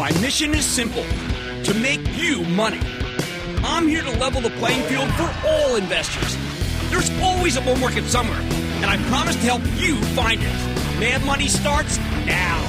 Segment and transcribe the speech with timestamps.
[0.00, 1.04] My mission is simple
[1.62, 2.80] to make you money.
[3.62, 6.38] I'm here to level the playing field for all investors.
[6.88, 10.98] There's always a bull market somewhere, and I promise to help you find it.
[10.98, 12.62] Mad Money starts now.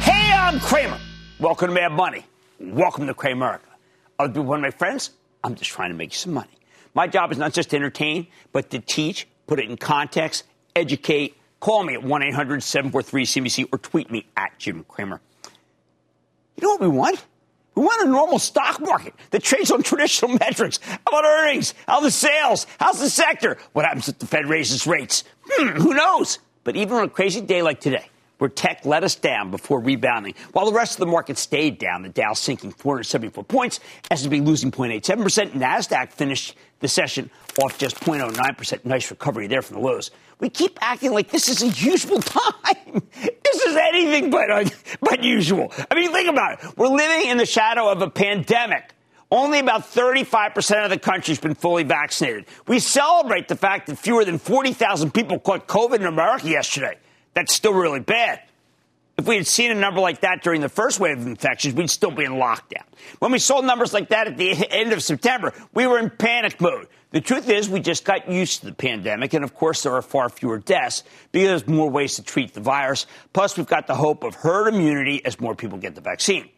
[0.00, 0.98] Hey, I'm Cramer.
[1.38, 2.24] Welcome to Mad Money.
[2.58, 3.60] Welcome to Cramerica.
[4.18, 5.12] Other people, one of my friends,
[5.44, 6.58] I'm just trying to make some money.
[6.94, 10.42] My job is not just to entertain, but to teach, put it in context,
[10.74, 11.36] educate.
[11.66, 15.20] Call me at 1 800 743 CNBC or tweet me at Jim Cramer.
[16.54, 17.24] You know what we want?
[17.74, 20.78] We want a normal stock market that trades on traditional metrics.
[20.78, 21.74] How about earnings?
[21.88, 22.68] How the sales?
[22.78, 23.58] How's the sector?
[23.72, 25.24] What happens if the Fed raises rates?
[25.44, 26.38] Hmm, who knows?
[26.62, 30.34] But even on a crazy day like today, where tech let us down before rebounding,
[30.52, 33.80] while the rest of the market stayed down, the Dow sinking 474 points,
[34.12, 37.30] S&P losing 0.87%, Nasdaq finished the session
[37.62, 38.84] off just 0.09%.
[38.84, 40.10] Nice recovery there from the lows.
[40.38, 43.02] We keep acting like this is a usual time.
[43.20, 44.64] this is anything but, uh,
[45.00, 45.72] but usual.
[45.90, 46.76] I mean, think about it.
[46.76, 48.92] We're living in the shadow of a pandemic.
[49.30, 52.44] Only about 35% of the country's been fully vaccinated.
[52.68, 56.96] We celebrate the fact that fewer than 40,000 people caught COVID in America yesterday.
[57.34, 58.42] That's still really bad.
[59.18, 61.88] If we had seen a number like that during the first wave of infections, we'd
[61.88, 62.84] still be in lockdown.
[63.18, 66.60] When we saw numbers like that at the end of September, we were in panic
[66.60, 66.88] mode.
[67.12, 70.02] The truth is, we just got used to the pandemic, and of course, there are
[70.02, 73.06] far fewer deaths because there's more ways to treat the virus.
[73.32, 76.50] Plus, we've got the hope of herd immunity as more people get the vaccine.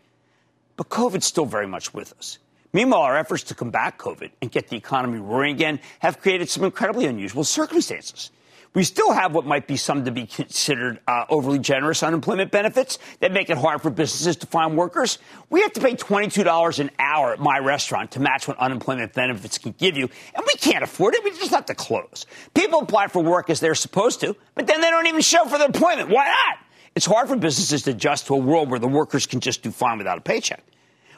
[0.76, 2.38] But COVID's still very much with us.
[2.72, 6.64] Meanwhile, our efforts to combat COVID and get the economy roaring again have created some
[6.64, 8.30] incredibly unusual circumstances.
[8.78, 13.00] We still have what might be some to be considered uh, overly generous unemployment benefits
[13.18, 15.18] that make it hard for businesses to find workers.
[15.50, 19.58] We have to pay $22 an hour at my restaurant to match what unemployment benefits
[19.58, 21.24] can give you, and we can't afford it.
[21.24, 22.24] We just have to close.
[22.54, 25.58] People apply for work as they're supposed to, but then they don't even show for
[25.58, 26.10] their employment.
[26.10, 26.58] Why not?
[26.94, 29.72] It's hard for businesses to adjust to a world where the workers can just do
[29.72, 30.62] fine without a paycheck.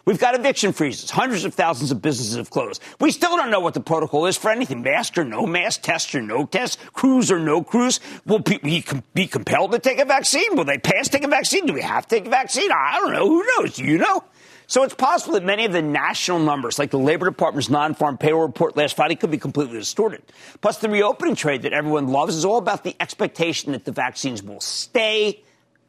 [0.05, 1.11] We've got eviction freezes.
[1.11, 2.83] Hundreds of thousands of businesses have closed.
[3.01, 4.83] We still don't know what the protocol is for anything.
[4.83, 8.01] Mask or no mask, test or no test, cruise or no cruise.
[8.25, 8.71] Will people
[9.15, 10.57] be compelled to take a vaccine?
[10.57, 11.67] Will they pass take a vaccine?
[11.67, 12.71] Do we have to take a vaccine?
[12.73, 13.29] I don't know.
[13.29, 13.77] Who knows?
[13.77, 14.25] Do you know?
[14.67, 18.47] So it's possible that many of the national numbers, like the Labor Department's non-farm payroll
[18.47, 20.23] report last Friday, could be completely distorted.
[20.61, 24.43] Plus, the reopening trade that everyone loves is all about the expectation that the vaccines
[24.43, 25.43] will stay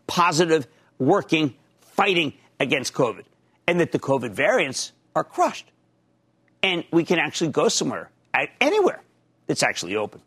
[0.08, 0.68] positive,
[0.98, 3.24] working, fighting against COVID
[3.72, 5.72] and that the COVID variants are crushed.
[6.62, 8.12] And we can actually go somewhere,
[8.60, 9.02] anywhere
[9.48, 10.22] that's actually open.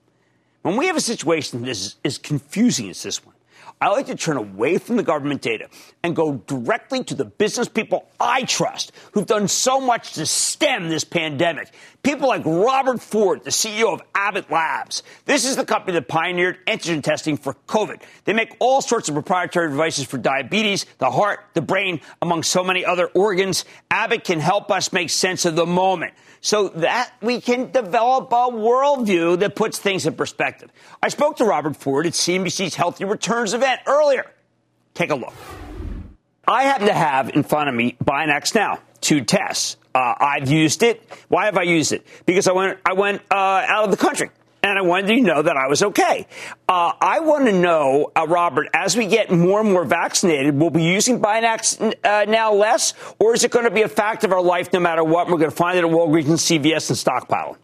[0.63, 3.34] When we have a situation that is as confusing as this one,
[3.85, 5.69] I like to turn away from the government data
[6.03, 10.89] and go directly to the business people I trust who've done so much to stem
[10.89, 11.71] this pandemic.
[12.03, 15.03] People like Robert Ford, the CEO of Abbott Labs.
[15.27, 18.01] This is the company that pioneered antigen testing for COVID.
[18.25, 22.65] They make all sorts of proprietary devices for diabetes, the heart, the brain, among so
[22.65, 23.67] many other organs.
[23.91, 26.15] Abbott can help us make sense of the moment
[26.45, 30.71] so that we can develop a worldview that puts things in perspective.
[31.03, 34.31] I spoke to Robert Ford at CNBC's Healthy Returns event earlier.
[34.93, 35.33] Take a look.
[36.47, 39.79] I happen to have in front of me Binax Now, two tests.
[39.95, 41.03] Uh, I've used it.
[41.29, 42.07] Why have I used it?
[42.27, 44.29] Because I went, I went uh, out of the country
[44.65, 46.27] and I wanted to know that I was okay.
[46.67, 50.71] Uh, I want to know, uh, Robert, as we get more and more vaccinated, will
[50.71, 54.25] we be using Binax uh, now less, or is it going to be a fact
[54.25, 55.29] of our life no matter what?
[55.29, 57.59] We're going to find it at Walgreens and CVS and stockpile.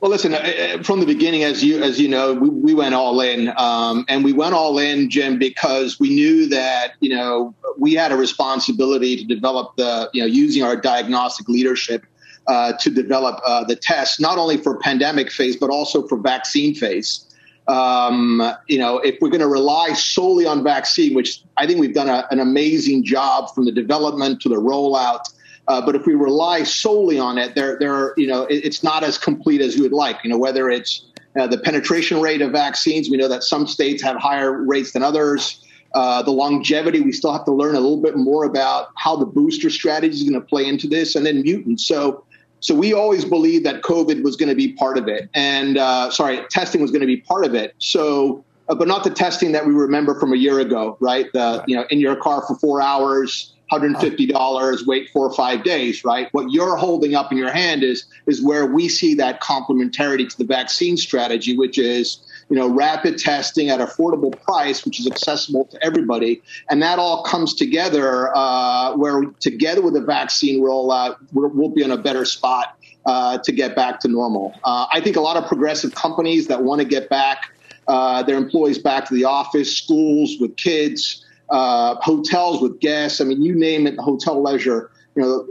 [0.00, 2.94] Well, listen, uh, uh, from the beginning, as you as you know, we, we went
[2.94, 7.52] all in, um, and we went all in, Jim, because we knew that you know
[7.76, 12.04] we had a responsibility to develop the you know using our diagnostic leadership
[12.48, 16.74] uh, to develop uh, the test not only for pandemic phase but also for vaccine
[16.74, 17.24] phase.
[17.68, 21.94] Um, you know, if we're going to rely solely on vaccine, which I think we've
[21.94, 25.26] done a, an amazing job from the development to the rollout
[25.68, 29.04] uh, but if we rely solely on it, there, there, you know, it, it's not
[29.04, 30.18] as complete as you would like.
[30.24, 31.06] You know, whether it's
[31.38, 35.02] uh, the penetration rate of vaccines, we know that some states have higher rates than
[35.02, 35.62] others.
[35.94, 39.26] Uh, the longevity, we still have to learn a little bit more about how the
[39.26, 41.86] booster strategy is going to play into this, and then mutants.
[41.86, 42.24] So,
[42.60, 46.10] so we always believed that COVID was going to be part of it, and uh,
[46.10, 47.74] sorry, testing was going to be part of it.
[47.78, 51.26] So, uh, but not the testing that we remember from a year ago, right?
[51.32, 56.04] The you know, in your car for four hours $150, wait four or five days,
[56.04, 56.28] right?
[56.32, 60.38] What you're holding up in your hand is is where we see that complementarity to
[60.38, 65.66] the vaccine strategy, which is you know rapid testing at affordable price, which is accessible
[65.66, 71.68] to everybody, and that all comes together uh, where together with the vaccine rollout, we'll
[71.68, 74.54] be in a better spot uh, to get back to normal.
[74.64, 77.52] Uh, I think a lot of progressive companies that want to get back
[77.86, 83.20] uh, their employees back to the office, schools with kids uh, hotels with guests.
[83.20, 84.90] I mean, you name it, hotel leisure.
[85.16, 85.46] You know,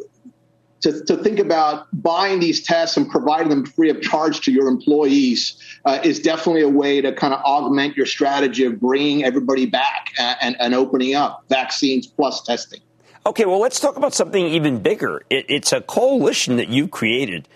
[0.82, 4.68] to, to think about buying these tests and providing them free of charge to your
[4.68, 9.66] employees uh, is definitely a way to kind of augment your strategy of bringing everybody
[9.66, 12.80] back and, and, opening up vaccines plus testing.
[13.26, 15.24] Okay, well, let's talk about something even bigger.
[15.30, 17.48] It, it's a coalition that you created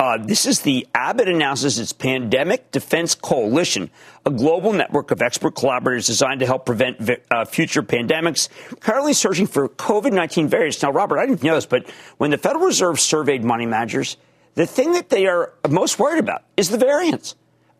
[0.00, 3.90] uh, this is the Abbott announces its Pandemic Defense Coalition,
[4.24, 8.48] a global network of expert collaborators designed to help prevent uh, future pandemics,
[8.80, 10.82] currently searching for COVID 19 variants.
[10.82, 11.86] Now, Robert, I didn't know this, but
[12.16, 14.16] when the Federal Reserve surveyed money managers,
[14.54, 17.34] the thing that they are most worried about is the variants.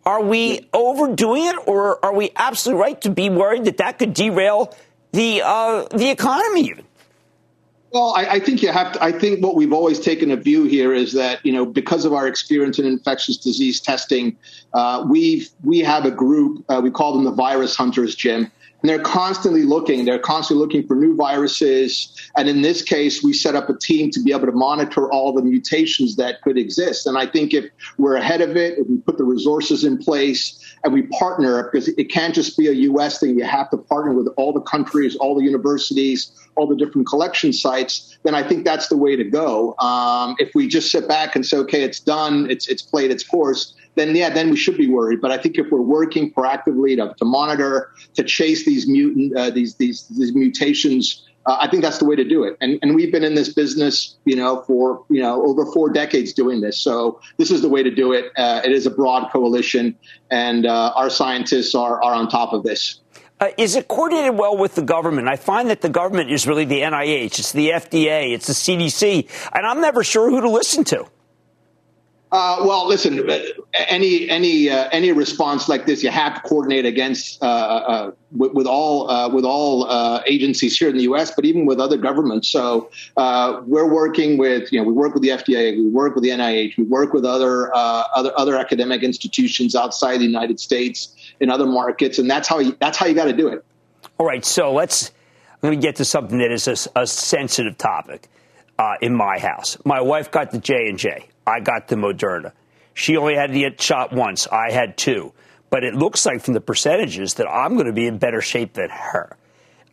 [0.05, 4.12] Are we overdoing it, or are we absolutely right to be worried that that could
[4.12, 4.76] derail
[5.12, 6.84] the uh, the economy even?
[7.93, 9.03] Well, I, I, think you have to.
[9.03, 12.13] I think what we've always taken a view here is that you know because of
[12.13, 14.37] our experience in infectious disease testing,
[14.75, 16.65] uh, we we have a group.
[16.69, 18.51] Uh, we call them the virus hunters, Jim,
[18.83, 20.05] and they're constantly looking.
[20.05, 22.15] They're constantly looking for new viruses.
[22.37, 25.33] And in this case, we set up a team to be able to monitor all
[25.33, 27.07] the mutations that could exist.
[27.07, 27.67] And I think if
[27.99, 31.88] we're ahead of it, if we put the resources in place and we partner, because
[31.88, 33.21] it can't just be a U.S.
[33.21, 37.06] thing, you have to partner with all the countries, all the universities, all the different
[37.06, 39.75] collection sites, then I think that's the way to go.
[39.79, 43.25] Um, if we just sit back and say, okay, it's done, it's it's played its
[43.25, 45.21] course, then yeah, then we should be worried.
[45.21, 49.50] But I think if we're working proactively to, to monitor, to chase these mutant uh,
[49.50, 51.27] these these these mutations.
[51.47, 52.57] Uh, I think that's the way to do it.
[52.61, 56.33] And, and we've been in this business, you know, for, you know, over four decades
[56.33, 56.79] doing this.
[56.79, 58.27] So this is the way to do it.
[58.37, 59.97] Uh, it is a broad coalition
[60.31, 63.01] and uh, our scientists are, are on top of this.
[63.41, 65.27] Uh, is it coordinated well with the government?
[65.27, 69.27] I find that the government is really the NIH, it's the FDA, it's the CDC,
[69.55, 71.07] and I'm never sure who to listen to.
[72.32, 73.29] Uh, well, listen.
[73.75, 78.53] Any any uh, any response like this, you have to coordinate against uh, uh with,
[78.53, 81.97] with, all uh, with all uh, agencies here in the U.S., but even with other
[81.97, 82.49] governments.
[82.49, 86.31] So we're working with you know we work with the FDA, we work with the
[86.31, 91.67] NIH, we work with other other other academic institutions outside the United States in other
[91.67, 93.65] markets, and that's how you, that's how you got to do it.
[94.19, 95.10] All right, so let's
[95.63, 98.29] let me get to something that is a, a sensitive topic
[99.01, 99.77] in my house.
[99.84, 101.30] My wife got the J and J.
[101.47, 102.53] I got the Moderna.
[102.94, 104.47] She only had to get shot once.
[104.49, 105.32] I had two.
[105.70, 108.75] But it looks like from the percentages that I'm going to be in better shape
[108.75, 109.37] than her.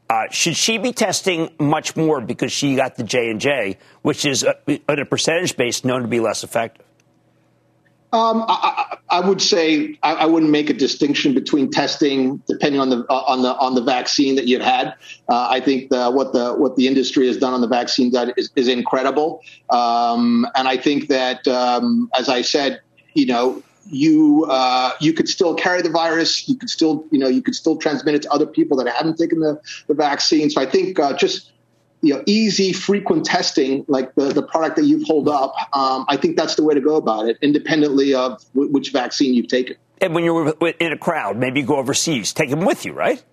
[0.10, 4.26] Uh, should she be testing much more because she got the J and J, which
[4.26, 4.54] is uh,
[4.88, 6.87] at a percentage base known to be less effective?
[8.14, 12.90] Um, I, I, would say I, I, wouldn't make a distinction between testing depending on
[12.90, 14.94] the uh, on the on the vaccine that you've had.
[15.28, 18.50] Uh, I think the, what the what the industry has done on the vaccine is,
[18.56, 22.80] is incredible, um, and I think that um, as I said,
[23.14, 26.48] you know, you uh, you could still carry the virus.
[26.48, 29.18] You could still you know you could still transmit it to other people that haven't
[29.18, 30.50] taken the, the vaccine.
[30.50, 31.52] So I think uh, just
[32.02, 36.18] you know, easy, frequent testing, like the, the product that you've pulled up, um, I
[36.18, 39.78] think that's the way to go about it, independently of w- which vaccine you've taken.
[40.00, 40.50] And when you're
[40.80, 43.24] in a crowd, maybe you go overseas, take them with you, right?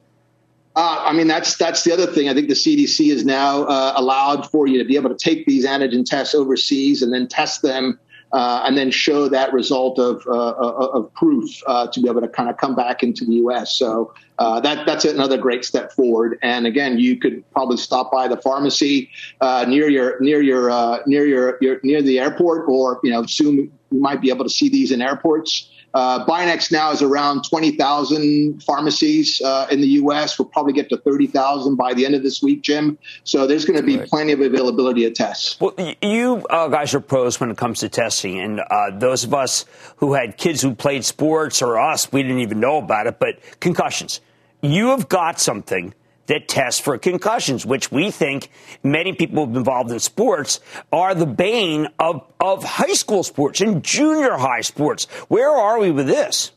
[0.76, 2.28] Uh, I mean, that's that's the other thing.
[2.28, 5.46] I think the CDC is now uh, allowed for you to be able to take
[5.46, 8.00] these antigen tests overseas and then test them
[8.34, 12.20] uh, and then show that result of, uh, uh of proof uh, to be able
[12.20, 13.78] to kind of come back into the U.S.
[13.78, 16.36] So uh, that that's another great step forward.
[16.42, 19.08] And again, you could probably stop by the pharmacy
[19.40, 20.68] uh, near your near your
[21.06, 24.50] near your, your, near the airport, or you know soon we might be able to
[24.50, 25.70] see these in airports.
[25.94, 30.38] Uh, Binax now is around 20,000 pharmacies uh, in the U.S.
[30.38, 32.98] We'll probably get to 30,000 by the end of this week, Jim.
[33.22, 34.08] So there's going to be right.
[34.08, 35.58] plenty of availability of tests.
[35.60, 39.32] Well, you uh, guys are pros when it comes to testing, and uh, those of
[39.32, 43.18] us who had kids who played sports or us, we didn't even know about it.
[43.20, 44.20] But concussions,
[44.62, 45.94] you have got something
[46.26, 48.50] that test for concussions, which we think
[48.82, 50.60] many people involved in sports
[50.92, 55.04] are the bane of, of high school sports and junior high sports.
[55.28, 56.52] Where are we with this?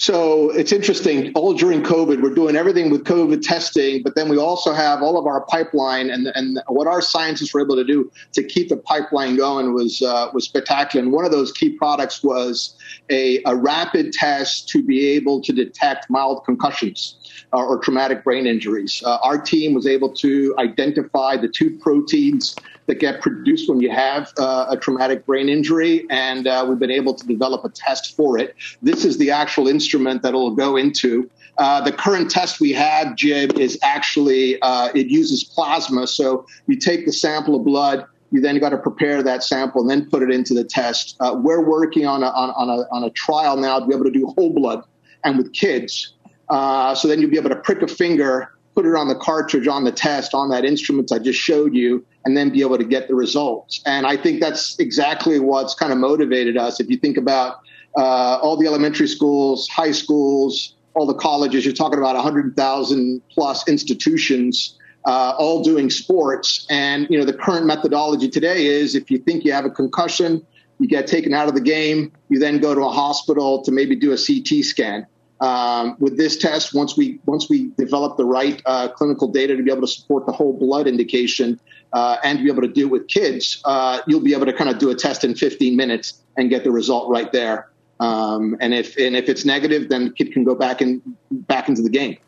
[0.00, 1.30] So it's interesting.
[1.34, 5.18] All during COVID, we're doing everything with COVID testing, but then we also have all
[5.18, 8.78] of our pipeline and and what our scientists were able to do to keep the
[8.78, 11.04] pipeline going was uh, was spectacular.
[11.04, 12.78] And one of those key products was
[13.10, 17.19] a, a rapid test to be able to detect mild concussions
[17.52, 19.02] or traumatic brain injuries.
[19.04, 23.90] Uh, our team was able to identify the two proteins that get produced when you
[23.90, 28.16] have uh, a traumatic brain injury, and uh, we've been able to develop a test
[28.16, 28.54] for it.
[28.82, 31.30] This is the actual instrument that it'll go into.
[31.58, 36.06] Uh, the current test we have, Jim, is actually uh, it uses plasma.
[36.06, 39.90] So you take the sample of blood, you then got to prepare that sample and
[39.90, 41.16] then put it into the test.
[41.20, 44.04] Uh, we're working on a, on, on, a, on a trial now to be able
[44.04, 44.84] to do whole blood
[45.24, 46.14] and with kids.
[46.50, 49.66] Uh, so then you'll be able to prick a finger, put it on the cartridge,
[49.66, 52.84] on the test, on that instrument I just showed you, and then be able to
[52.84, 53.80] get the results.
[53.86, 56.80] And I think that's exactly what's kind of motivated us.
[56.80, 57.60] If you think about
[57.96, 63.66] uh, all the elementary schools, high schools, all the colleges, you're talking about 100,000 plus
[63.68, 64.76] institutions.
[65.06, 66.66] Uh, all doing sports.
[66.68, 70.46] And, you know, the current methodology today is if you think you have a concussion,
[70.78, 73.96] you get taken out of the game, you then go to a hospital to maybe
[73.96, 75.06] do a CT scan.
[75.40, 79.62] Um, with this test, once we once we develop the right uh, clinical data to
[79.62, 81.58] be able to support the whole blood indication
[81.94, 84.52] uh, and to be able to do it with kids, uh, you'll be able to
[84.52, 87.70] kind of do a test in 15 minutes and get the result right there.
[88.00, 91.68] Um, and if and if it's negative, then the kid can go back in back
[91.68, 92.18] into the game.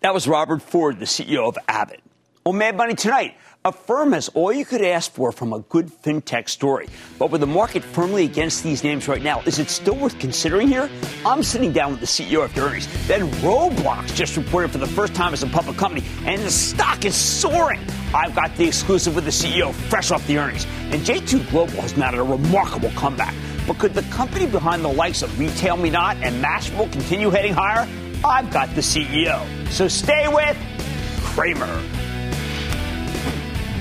[0.00, 2.02] That was Robert Ford, the CEO of Abbott.
[2.44, 3.36] On Mad Money tonight.
[3.66, 6.86] Affirm has all you could ask for from a good fintech story.
[7.18, 10.68] But with the market firmly against these names right now, is it still worth considering
[10.68, 10.90] here?
[11.24, 12.86] I'm sitting down with the CEO of earnings.
[13.08, 17.06] Then Roblox just reported for the first time as a public company, and the stock
[17.06, 17.80] is soaring.
[18.12, 20.66] I've got the exclusive with the CEO fresh off the earnings.
[20.90, 23.34] And J2 Global has mounted a remarkable comeback.
[23.66, 27.54] But could the company behind the likes of Retail Me Not and Mashable continue heading
[27.54, 27.88] higher?
[28.22, 29.42] I've got the CEO.
[29.70, 30.58] So stay with
[31.22, 32.03] Cramer.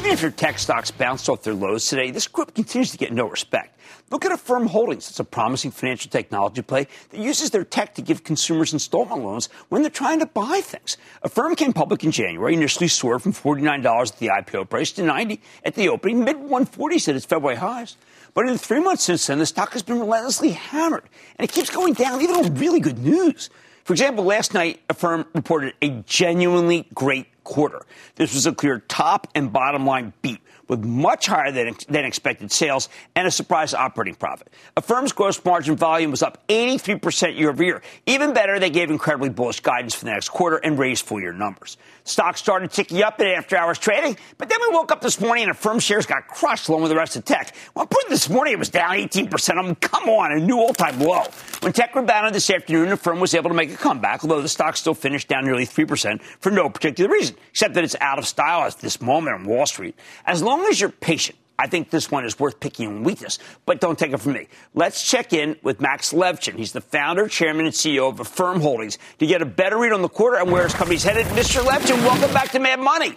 [0.00, 3.12] Even if your tech stocks bounced off their lows today, this group continues to get
[3.12, 3.78] no respect.
[4.10, 5.10] Look at Affirm Holdings.
[5.10, 9.50] It's a promising financial technology play that uses their tech to give consumers installment loans
[9.68, 10.96] when they're trying to buy things.
[11.22, 15.38] Affirm came public in January, initially soared from $49 at the IPO price to 90
[15.66, 17.98] at the opening, mid 140s at its February highs.
[18.32, 21.04] But in the three months since then, the stock has been relentlessly hammered,
[21.36, 23.50] and it keeps going down, even on really good news.
[23.84, 27.82] For example, last night, Affirm reported a genuinely great quarter.
[28.16, 32.52] This was a clear top and bottom line beat with much higher than, than expected
[32.52, 34.48] sales and a surprise operating profit.
[34.76, 37.82] Affirm's gross margin volume was up 83% year over year.
[38.06, 41.32] Even better, they gave incredibly bullish guidance for the next quarter and raised full year
[41.32, 41.76] numbers.
[42.04, 45.44] Stock started ticking up in after hours trading, but then we woke up this morning
[45.44, 47.54] and Affirm shares got crushed along with the rest of tech.
[47.74, 49.56] Well, this morning it was down 18%.
[49.56, 51.22] I mean, come on, a new all-time low.
[51.60, 54.48] When tech rebounded this afternoon, the firm was able to make a comeback, although the
[54.48, 58.26] stock still finished down nearly 3% for no particular reason, except that it's out of
[58.26, 59.94] style at this moment on Wall Street.
[60.26, 63.80] As long as you're patient, I think this one is worth picking in weakness, but
[63.80, 64.48] don't take it from me.
[64.72, 66.54] Let's check in with Max Levchin.
[66.54, 70.00] He's the founder, chairman, and CEO of Affirm Holdings to get a better read on
[70.00, 71.26] the quarter and where his company's headed.
[71.26, 71.60] Mr.
[71.60, 73.12] Levchin, welcome back to Mad Money.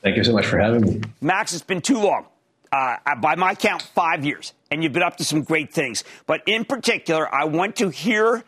[0.00, 1.00] Thank you so much for having me.
[1.20, 2.24] Max, it's been too long.
[2.72, 6.04] Uh, by my count, five years, and you've been up to some great things.
[6.26, 8.44] But in particular, I want to hear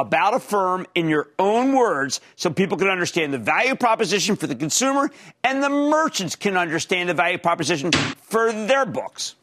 [0.00, 4.54] about Affirm in your own words so people can understand the value proposition for the
[4.54, 5.10] consumer
[5.44, 9.34] and the merchants can understand the value proposition for their books.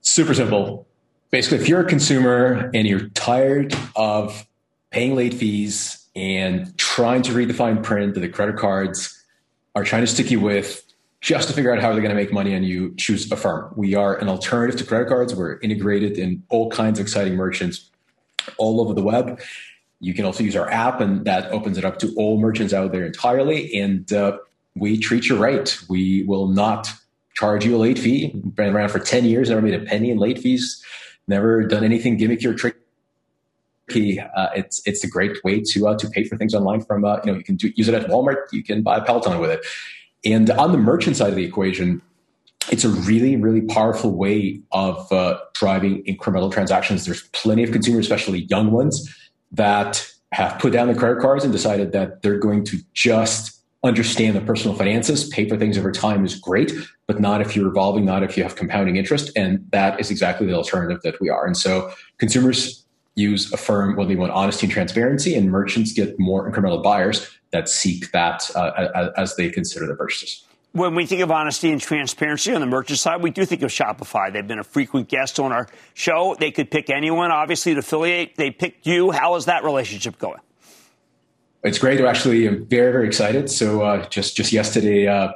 [0.00, 0.86] Super simple.
[1.30, 4.46] Basically, if you're a consumer and you're tired of
[4.90, 9.24] paying late fees and trying to read the fine print that the credit cards
[9.74, 10.84] are trying to stick you with
[11.22, 13.72] just to figure out how they're going to make money on you, choose Affirm.
[13.76, 15.34] We are an alternative to credit cards.
[15.34, 17.91] We're integrated in all kinds of exciting merchants
[18.58, 19.40] all over the web.
[20.00, 22.92] You can also use our app, and that opens it up to all merchants out
[22.92, 23.78] there entirely.
[23.78, 24.38] And uh,
[24.74, 25.76] we treat you right.
[25.88, 26.88] We will not
[27.34, 28.32] charge you a late fee.
[28.34, 30.84] Been around for 10 years, never made a penny in late fees,
[31.28, 32.78] never done anything gimmicky or tricky.
[34.20, 36.80] Uh, it's it's a great way to uh, to pay for things online.
[36.82, 39.04] From uh, you know you can do, use it at Walmart, you can buy a
[39.04, 39.60] Peloton with it.
[40.24, 42.00] And on the merchant side of the equation,
[42.70, 47.04] it's a really, really powerful way of uh, driving incremental transactions.
[47.04, 49.14] There's plenty of consumers, especially young ones,
[49.52, 54.36] that have put down the credit cards and decided that they're going to just understand
[54.36, 55.28] the personal finances.
[55.28, 56.72] Pay for things over time is great,
[57.06, 59.30] but not if you're revolving, not if you have compounding interest.
[59.36, 61.46] And that is exactly the alternative that we are.
[61.46, 66.50] And so consumers use Affirm when they want honesty and transparency, and merchants get more
[66.50, 71.30] incremental buyers that seek that uh, as they consider their purchases when we think of
[71.30, 74.32] honesty and transparency on the merchant side, we do think of Shopify.
[74.32, 76.34] They've been a frequent guest on our show.
[76.38, 78.36] They could pick anyone, obviously, to affiliate.
[78.36, 79.10] They picked you.
[79.10, 80.40] How is that relationship going?
[81.62, 82.00] It's great.
[82.00, 83.50] We're actually very, very excited.
[83.50, 85.32] So uh, just just yesterday, uh,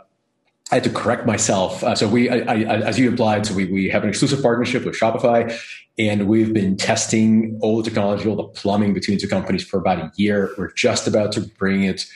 [0.72, 1.85] I had to correct myself.
[1.85, 4.85] Uh, so we, I, I, as you implied, so we, we have an exclusive partnership
[4.85, 5.57] with Shopify,
[5.99, 9.79] and we've been testing all the technology, all the plumbing between the two companies for
[9.79, 10.51] about a year.
[10.59, 12.07] We're just about to bring it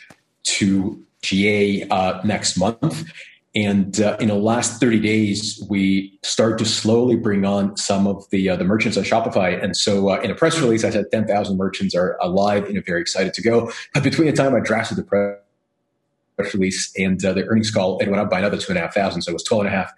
[0.42, 3.04] to GA uh, next month.
[3.54, 8.28] And uh, in the last 30 days, we start to slowly bring on some of
[8.30, 9.60] the uh, the merchants on Shopify.
[9.60, 13.00] And so uh, in a press release, I said 10,000 merchants are alive and very
[13.00, 13.72] excited to go.
[13.92, 18.08] But between the time I drafted the press release and uh, the earnings call, it
[18.08, 19.22] went up by another two and a half thousand.
[19.22, 19.92] So it was 12 and a half.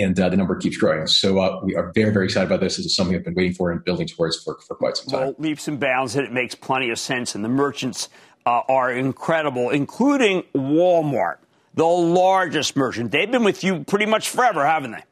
[0.00, 1.08] And uh, the number keeps growing.
[1.08, 2.76] So uh, we are very, very excited about this.
[2.76, 5.20] This is something I've been waiting for and building towards for, for quite some time.
[5.20, 7.34] Well, leaps and bounds, and it makes plenty of sense.
[7.34, 8.08] And the merchants
[8.48, 11.36] uh, are incredible, including Walmart,
[11.74, 13.10] the largest merchant.
[13.10, 15.04] They've been with you pretty much forever, haven't they?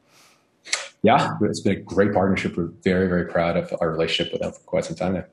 [1.03, 2.57] Yeah, it's been a great partnership.
[2.57, 5.25] We're very, very proud of our relationship with them for quite some time now.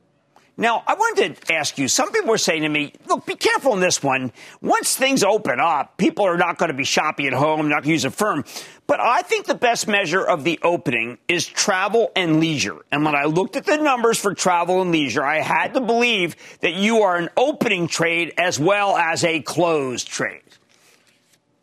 [0.56, 3.74] Now, I wanted to ask you some people were saying to me, look, be careful
[3.74, 4.32] in this one.
[4.60, 7.84] Once things open up, people are not going to be shopping at home, not going
[7.84, 8.44] to use Affirm.
[8.86, 12.84] But I think the best measure of the opening is travel and leisure.
[12.92, 16.36] And when I looked at the numbers for travel and leisure, I had to believe
[16.60, 20.42] that you are an opening trade as well as a closed trade.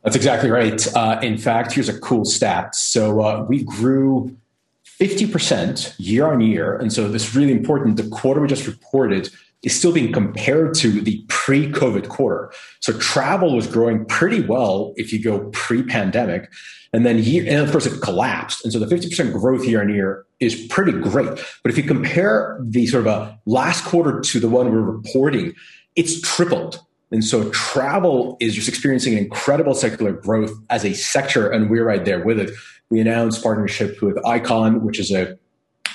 [0.03, 0.85] That's exactly right.
[0.95, 2.75] Uh, in fact, here's a cool stat.
[2.75, 4.35] So uh, we grew
[5.01, 6.75] 50% year on year.
[6.75, 7.97] And so this is really important.
[7.97, 9.29] The quarter we just reported
[9.63, 12.51] is still being compared to the pre-COVID quarter.
[12.81, 16.51] So travel was growing pretty well if you go pre-pandemic.
[16.93, 18.63] And then year, and of course it collapsed.
[18.63, 21.29] And so the 50% growth year on year is pretty great.
[21.63, 25.53] But if you compare the sort of a last quarter to the one we're reporting,
[25.95, 26.79] it's tripled.
[27.11, 31.85] And so travel is just experiencing an incredible secular growth as a sector, and we're
[31.85, 32.51] right there with it.
[32.91, 35.39] We announced partnership with Ikon, which is a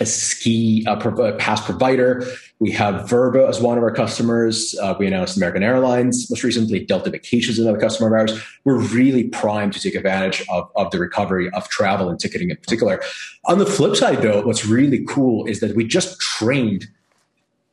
[0.00, 0.96] a ski uh,
[1.38, 2.26] pass provider.
[2.58, 4.74] We have Vrbo as one of our customers.
[4.80, 6.84] Uh, we announced American Airlines most recently.
[6.84, 8.42] Delta Vacations is another customer of ours.
[8.64, 12.56] We're really primed to take advantage of, of the recovery of travel and ticketing in
[12.56, 13.02] particular.
[13.46, 16.86] On the flip side, though, what's really cool is that we just trained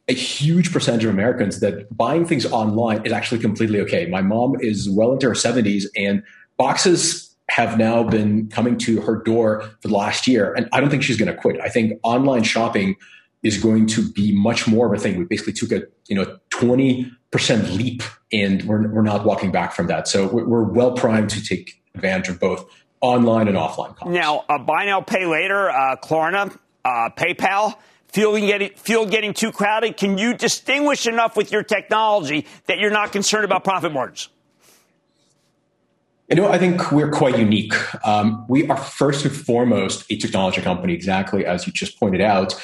[0.07, 4.05] a huge percentage of Americans that buying things online is actually completely okay.
[4.05, 6.23] My mom is well into her 70s and
[6.57, 10.53] boxes have now been coming to her door for the last year.
[10.53, 11.59] And I don't think she's going to quit.
[11.59, 12.95] I think online shopping
[13.43, 15.17] is going to be much more of a thing.
[15.17, 17.11] We basically took a, you know, 20%
[17.77, 18.01] leap
[18.31, 20.07] and we're, we're not walking back from that.
[20.07, 22.65] So we're, we're well primed to take advantage of both
[23.01, 24.15] online and offline commerce.
[24.15, 27.75] Now, uh, buy now, pay later, uh, Klarna, uh, PayPal,
[28.07, 29.97] fuel getting, fuel getting too crowded.
[29.97, 34.29] Can you distinguish enough with your technology that you're not concerned about profit margins?
[36.29, 37.73] You know, I think we're quite unique.
[38.05, 42.55] Um, we are first and foremost a technology company, exactly as you just pointed out.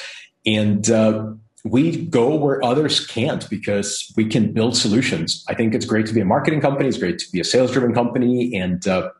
[0.45, 1.33] And uh,
[1.65, 5.43] we go where others can't because we can build solutions.
[5.49, 7.71] I think it's great to be a marketing company, it's great to be a sales
[7.71, 9.11] driven company, and uh,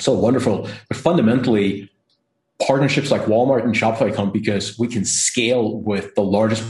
[0.00, 0.68] so wonderful.
[0.88, 1.88] But fundamentally,
[2.60, 6.64] partnerships like Walmart and Shopify come because we can scale with the largest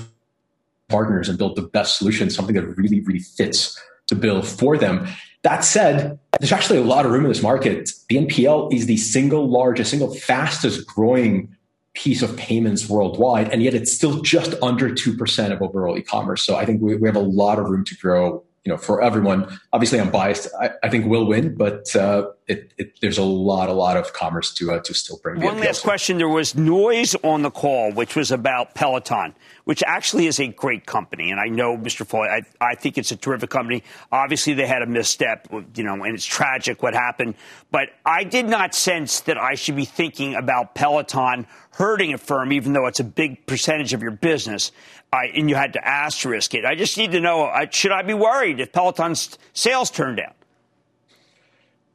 [0.89, 5.09] partners and build the best solution, something that really, really fits to build for them.
[5.47, 7.93] That said, there's actually a lot of room in this market.
[8.11, 11.55] BNPL is the single largest, single fastest growing
[11.95, 16.43] piece of payments worldwide, and yet it's still just under 2% of overall e-commerce.
[16.43, 19.01] So I think we, we have a lot of room to grow you know, for
[19.01, 19.47] everyone.
[19.73, 20.49] Obviously, I'm biased.
[20.61, 24.13] I, I think we'll win, but uh, it, it, there's a lot, a lot of
[24.13, 25.41] commerce to uh, to still bring.
[25.41, 30.27] One last question: There was noise on the call, which was about Peloton, which actually
[30.27, 32.05] is a great company, and I know Mr.
[32.05, 32.29] Foley.
[32.29, 33.85] I, I think it's a terrific company.
[34.11, 37.37] Obviously, they had a misstep, you know, and it's tragic what happened.
[37.71, 42.73] But I did not sense that I should be thinking about Peloton hurting Affirm, even
[42.73, 44.73] though it's a big percentage of your business.
[45.13, 46.65] I, and you had to asterisk it.
[46.65, 50.33] I just need to know: should I be worried if Peloton's sales turn down?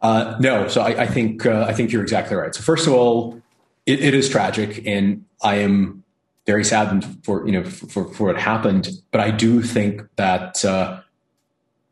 [0.01, 2.53] Uh, no, so I, I think uh, I think you're exactly right.
[2.55, 3.41] So first of all,
[3.85, 6.03] it, it is tragic, and I am
[6.47, 8.89] very saddened for you know for, for what happened.
[9.11, 11.01] But I do think that uh,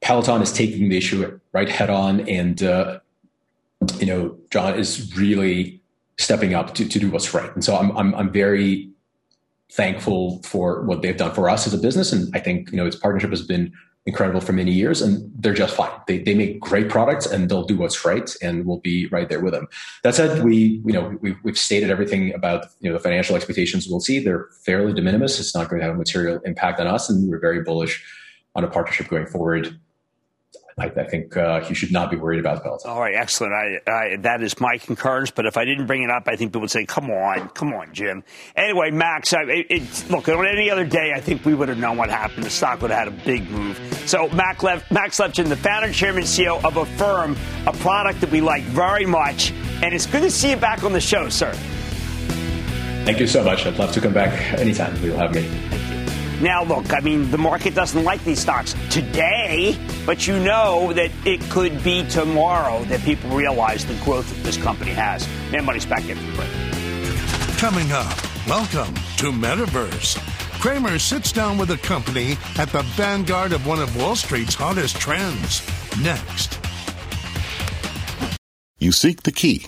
[0.01, 2.99] Peloton is taking the issue right head on, and uh,
[3.99, 5.79] you know John is really
[6.17, 7.53] stepping up to, to do what's right.
[7.53, 8.89] And so I'm I'm, I'm very
[9.71, 12.11] thankful for what they've done for us as a business.
[12.11, 13.71] And I think, you know, its partnership has been
[14.05, 15.91] incredible for many years and they're just fine.
[16.07, 19.41] They, they make great products and they'll do what's right and we'll be right there
[19.41, 19.67] with them.
[20.03, 23.87] That said, we, you know, we've, we've stated everything about, you know, the financial expectations
[23.87, 24.19] we'll see.
[24.19, 25.39] They're fairly de minimis.
[25.39, 27.09] It's not going to have a material impact on us.
[27.09, 28.03] And we're very bullish
[28.55, 29.79] on a partnership going forward
[30.79, 32.89] I, I think uh, you should not be worried about Peloton.
[32.89, 33.53] All right, excellent.
[33.53, 35.31] I, I, that is my concurrence.
[35.31, 37.73] But if I didn't bring it up, I think people would say, "Come on, come
[37.73, 38.23] on, Jim."
[38.55, 41.97] Anyway, Max, it, it, look on any other day, I think we would have known
[41.97, 42.43] what happened.
[42.43, 43.77] The stock would have had a big move.
[44.05, 47.37] So, Max, Lev, Max Levchin, the founder, chairman, CEO of a firm,
[47.67, 49.51] a product that we like very much,
[49.83, 51.51] and it's good to see you back on the show, sir.
[53.05, 53.65] Thank you so much.
[53.65, 54.95] I'd love to come back anytime.
[55.03, 55.78] You'll have me.
[56.41, 61.11] Now, look, I mean, the market doesn't like these stocks today, but you know that
[61.25, 65.27] it could be tomorrow that people realize the growth that this company has.
[65.51, 66.49] Mad Money's back in for break.
[67.57, 70.17] Coming up, welcome to Metaverse.
[70.61, 74.95] Cramer sits down with a company at the vanguard of one of Wall Street's hottest
[74.97, 75.61] trends.
[76.01, 76.57] Next.
[78.77, 79.67] You seek the key,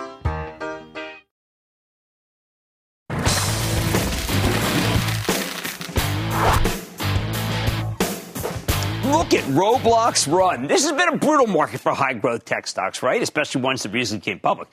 [9.51, 10.67] Roblox run.
[10.67, 13.21] This has been a brutal market for high growth tech stocks, right?
[13.21, 14.69] Especially ones that recently came public.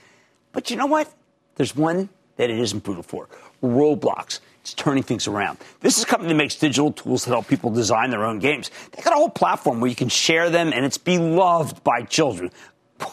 [0.52, 1.12] But you know what?
[1.56, 3.28] There's one that it isn't brutal for
[3.60, 4.38] Roblox.
[4.60, 5.58] It's turning things around.
[5.80, 8.70] This is a company that makes digital tools that help people design their own games.
[8.92, 12.52] They've got a whole platform where you can share them and it's beloved by children.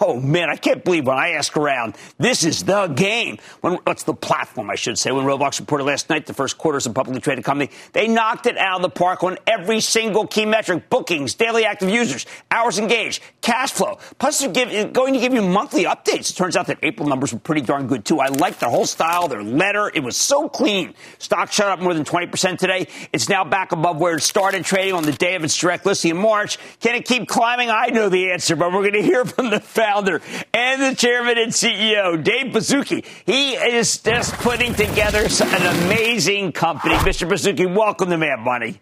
[0.02, 3.38] Oh man, I can't believe when I ask around, this is the game.
[3.62, 5.12] When, what's the platform, I should say?
[5.12, 8.45] When Roblox reported last night the first quarter as a publicly traded company, they knocked
[8.48, 12.80] it out of the park on every single key metric: bookings, daily active users, hours
[12.80, 14.00] engaged, cash flow.
[14.17, 16.32] Plus, they're give, going to give you monthly updates.
[16.32, 18.19] It turns out that April numbers were pretty darn good too.
[18.19, 19.91] I like their whole style, their letter.
[19.93, 20.95] It was so clean.
[21.19, 22.88] Stock shot up more than 20% today.
[23.13, 26.12] It's now back above where it started trading on the day of its direct listing
[26.12, 26.58] in March.
[26.80, 27.69] Can it keep climbing?
[27.69, 30.21] I know the answer, but we're going to hear from the founder
[30.53, 33.05] and the chairman and CEO, Dave Baszucki.
[33.25, 36.95] He is just putting together an amazing company.
[36.95, 37.29] Mr.
[37.29, 38.81] Baszucki, welcome to Mad Money.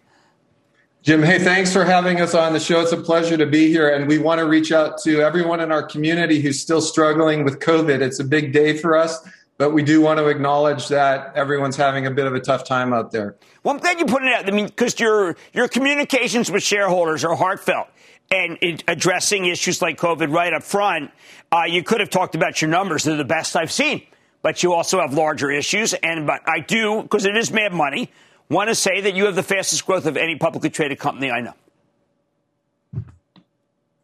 [1.02, 2.80] Jim, hey, thanks for having us on the show.
[2.80, 3.94] It's a pleasure to be here.
[3.94, 7.58] And we want to reach out to everyone in our community who's still struggling with
[7.58, 8.00] COVID.
[8.00, 9.18] It's a big day for us,
[9.58, 12.94] but we do want to acknowledge that everyone's having a bit of a tough time
[12.94, 13.36] out there.
[13.64, 14.48] Well, I'm glad you put it out.
[14.48, 17.88] I mean, because your, your communications with shareholders are heartfelt
[18.30, 21.10] and addressing issues like COVID right up front,
[21.52, 23.04] uh, you could have talked about your numbers.
[23.04, 24.02] They're the best I've seen.
[24.42, 25.94] But you also have larger issues.
[25.94, 28.10] And but I do, because it is mad money,
[28.50, 31.40] want to say that you have the fastest growth of any publicly traded company I
[31.40, 31.54] know.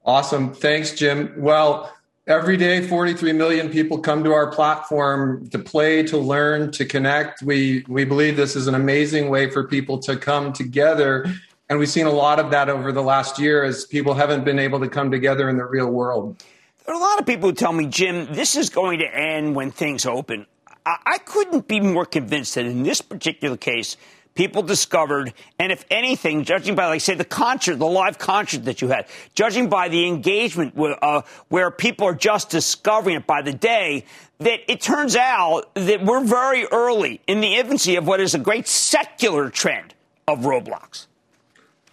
[0.05, 0.55] Awesome.
[0.55, 1.35] Thanks, Jim.
[1.37, 1.93] Well,
[2.27, 7.43] every day 43 million people come to our platform to play to learn to connect
[7.43, 11.27] we we believe this is an amazing way for people to come together
[11.71, 14.59] and we've seen a lot of that over the last year as people haven't been
[14.59, 16.43] able to come together in the real world.
[16.85, 19.55] There are a lot of people who tell me, Jim, this is going to end
[19.55, 20.47] when things open.
[20.85, 23.97] I, I couldn't be more convinced that in this particular case,
[24.35, 28.83] people discovered, and if anything, judging by, like, say, the concert, the live concert that
[28.83, 29.07] you had,
[29.37, 34.05] judging by the engagement uh, where people are just discovering it by the day,
[34.39, 38.41] that it turns out that we're very early in the infancy of what is a
[38.41, 39.95] great secular trend
[40.27, 41.07] of Roblox.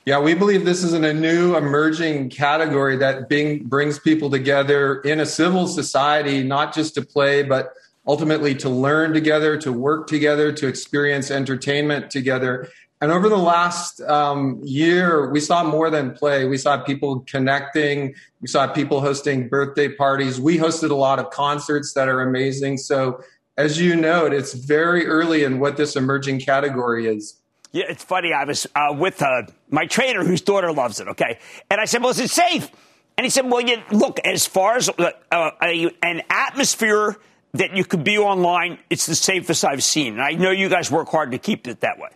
[0.08, 5.20] Yeah, we believe this is in a new emerging category that brings people together in
[5.20, 7.74] a civil society, not just to play, but
[8.08, 12.70] ultimately to learn together, to work together, to experience entertainment together.
[13.02, 16.46] And over the last um, year, we saw more than play.
[16.46, 18.16] We saw people connecting.
[18.40, 20.40] We saw people hosting birthday parties.
[20.40, 22.78] We hosted a lot of concerts that are amazing.
[22.78, 23.22] So,
[23.58, 27.42] as you note, it's very early in what this emerging category is.
[27.72, 28.34] Yeah, it's funny.
[28.34, 31.40] I was uh, with uh, my trainer whose daughter loves it, okay?
[31.70, 32.70] And I said, well, is it safe?
[33.18, 37.18] And he said, well, you, look, as far as uh, an atmosphere
[37.54, 40.14] that you could be online, it's the safest I've seen.
[40.14, 42.10] And I know you guys work hard to keep it that way.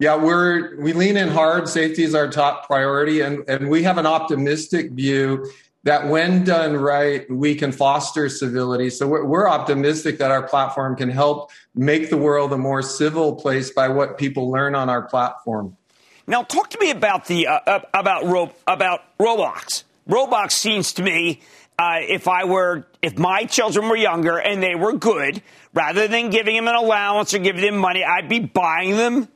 [0.00, 1.68] Yeah, we're we lean in hard.
[1.68, 5.50] Safety is our top priority, and and we have an optimistic view
[5.84, 8.90] that when done right, we can foster civility.
[8.90, 13.34] So we're, we're, optimistic that our platform can help make the world a more civil
[13.34, 15.76] place by what people learn on our platform.
[16.26, 19.84] Now, talk to me about the uh, uh about Ro- about Roblox.
[20.08, 21.40] Roblox seems to me,
[21.78, 26.30] uh, if I were if my children were younger and they were good, rather than
[26.30, 29.28] giving them an allowance or giving them money, I'd be buying them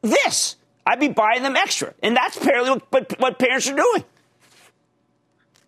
[0.00, 0.56] this.
[0.86, 4.04] I'd be buying them extra, and that's apparently what, what parents are doing.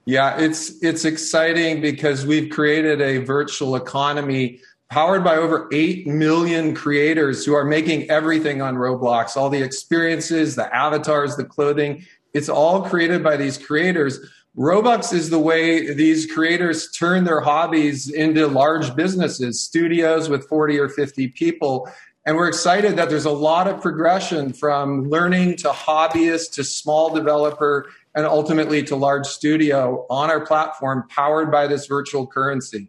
[0.07, 6.75] Yeah, it's it's exciting because we've created a virtual economy powered by over 8 million
[6.75, 12.49] creators who are making everything on Roblox, all the experiences, the avatars, the clothing, it's
[12.49, 14.19] all created by these creators.
[14.59, 20.79] Robux is the way these creators turn their hobbies into large businesses, studios with 40
[20.79, 21.89] or 50 people.
[22.27, 27.15] And we're excited that there's a lot of progression from learning to hobbyist to small
[27.15, 32.89] developer and ultimately to large studio on our platform powered by this virtual currency.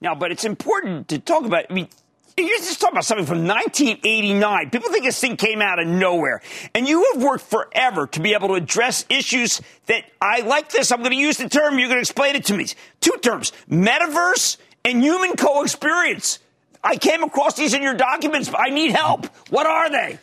[0.00, 1.66] Now, but it's important to talk about.
[1.70, 1.88] I mean,
[2.36, 4.70] you're just talking about something from 1989.
[4.70, 6.42] People think this thing came out of nowhere.
[6.74, 10.90] And you have worked forever to be able to address issues that I like this.
[10.90, 11.78] I'm going to use the term.
[11.78, 12.66] You're going to explain it to me.
[13.00, 16.40] Two terms metaverse and human co experience.
[16.82, 18.50] I came across these in your documents.
[18.50, 19.26] but I need help.
[19.50, 20.18] What are they?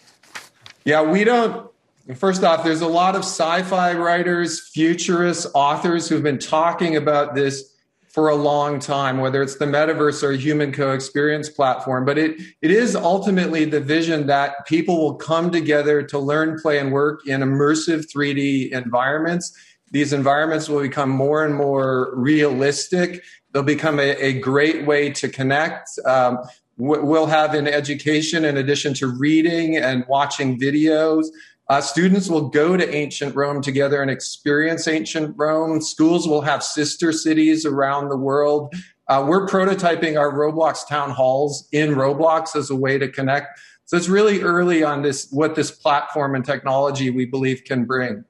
[0.84, 1.72] Yeah, we don't
[2.16, 7.36] First off, there's a lot of sci fi writers, futurists, authors who've been talking about
[7.36, 7.72] this
[8.10, 12.04] for a long time, whether it's the metaverse or human co-experience platform.
[12.04, 16.80] But it it is ultimately the vision that people will come together to learn, play,
[16.80, 19.56] and work in immersive 3D environments.
[19.92, 23.24] These environments will become more and more realistic.
[23.54, 25.90] They'll become a, a great way to connect.
[26.06, 26.40] Um,
[26.78, 31.28] we'll have in education, in addition to reading and watching videos,
[31.70, 35.82] uh, students will go to ancient Rome together and experience ancient Rome.
[35.82, 38.74] Schools will have sister cities around the world.
[39.08, 43.60] Uh, we're prototyping our Roblox town halls in Roblox as a way to connect.
[43.86, 48.24] So it's really early on this what this platform and technology we believe can bring.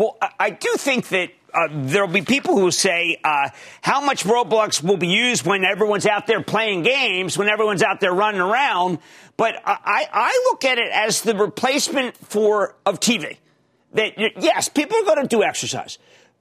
[0.00, 3.50] Well, I do think that uh, there'll be people who say uh,
[3.82, 8.00] how much Roblox will be used when everyone's out there playing games, when everyone's out
[8.00, 8.98] there running around.
[9.36, 13.36] But I, I look at it as the replacement for of TV.
[13.92, 15.98] That yes, people are going to do exercise,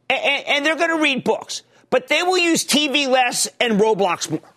[0.10, 4.32] and, and they're going to read books, but they will use TV less and Roblox
[4.32, 4.54] more.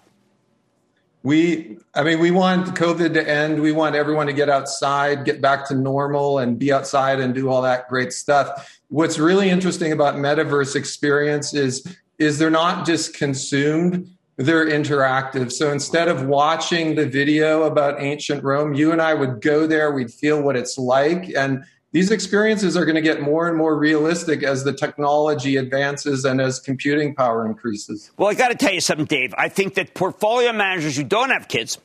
[1.24, 3.60] We, I mean, we want COVID to end.
[3.60, 7.48] We want everyone to get outside, get back to normal, and be outside and do
[7.48, 8.80] all that great stuff.
[8.92, 11.82] What's really interesting about metaverse experience is
[12.18, 15.50] is they're not just consumed they're interactive.
[15.50, 19.92] So instead of watching the video about ancient Rome, you and I would go there,
[19.92, 21.30] we'd feel what it's like.
[21.34, 26.24] And these experiences are going to get more and more realistic as the technology advances
[26.24, 28.10] and as computing power increases.
[28.18, 29.34] Well, I got to tell you something, Dave.
[29.38, 31.78] I think that portfolio managers who don't have kids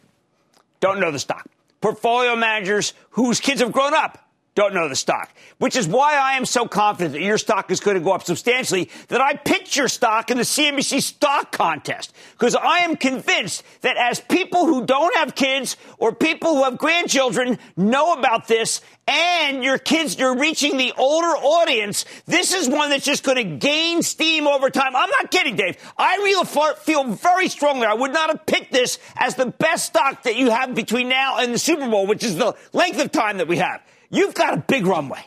[0.81, 1.47] don't know the stock.
[1.79, 4.26] Portfolio managers whose kids have grown up
[4.57, 7.79] don't know the stock, which is why I am so confident that your stock is
[7.79, 12.11] going to go up substantially that I picked your stock in the CNBC stock contest
[12.31, 16.79] because I am convinced that as people who don't have kids or people who have
[16.79, 22.05] grandchildren know about this and your kids, you're reaching the older audience.
[22.25, 24.95] This is one that's just going to gain steam over time.
[24.95, 25.77] I'm not kidding, Dave.
[25.99, 26.45] I really
[26.79, 27.85] feel very strongly.
[27.85, 31.37] I would not have picked this as the best stock that you have between now
[31.37, 33.83] and the Super Bowl, which is the length of time that we have.
[34.09, 35.25] You've got a big runway.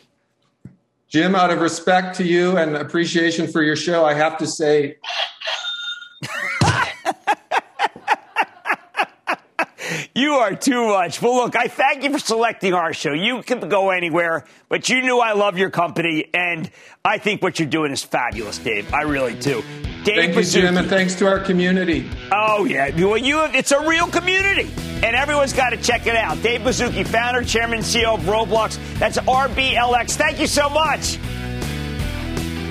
[1.09, 4.97] Jim, out of respect to you and appreciation for your show, I have to say.
[10.15, 11.21] you are too much.
[11.21, 13.13] Well, look, I thank you for selecting our show.
[13.13, 16.71] You can go anywhere, but you knew I love your company, and
[17.05, 18.95] I think what you're doing is fabulous, Dave.
[18.95, 19.65] I really do.
[20.05, 22.09] Dave Thank you, Jim, and thanks to our community.
[22.33, 24.71] Oh yeah, well, you it's a real community,
[25.03, 26.43] and everyone's got to check it out.
[26.43, 28.79] Dave Baszucki, founder, chairman, CEO of Roblox.
[28.99, 30.17] That's RBLX.
[30.17, 31.19] Thank you so much.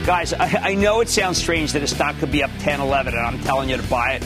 [0.07, 3.13] Guys, I, I know it sounds strange that a stock could be up 10, 11,
[3.13, 4.23] and I'm telling you to buy it.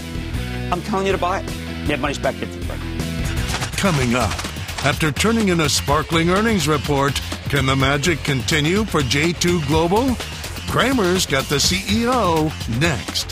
[0.71, 1.51] I'm telling you to buy it.
[1.81, 2.65] You have money back 50
[3.75, 4.31] Coming up,
[4.85, 10.15] after turning in a sparkling earnings report, can the magic continue for J2 Global?
[10.73, 13.31] Cramer's got the CEO next.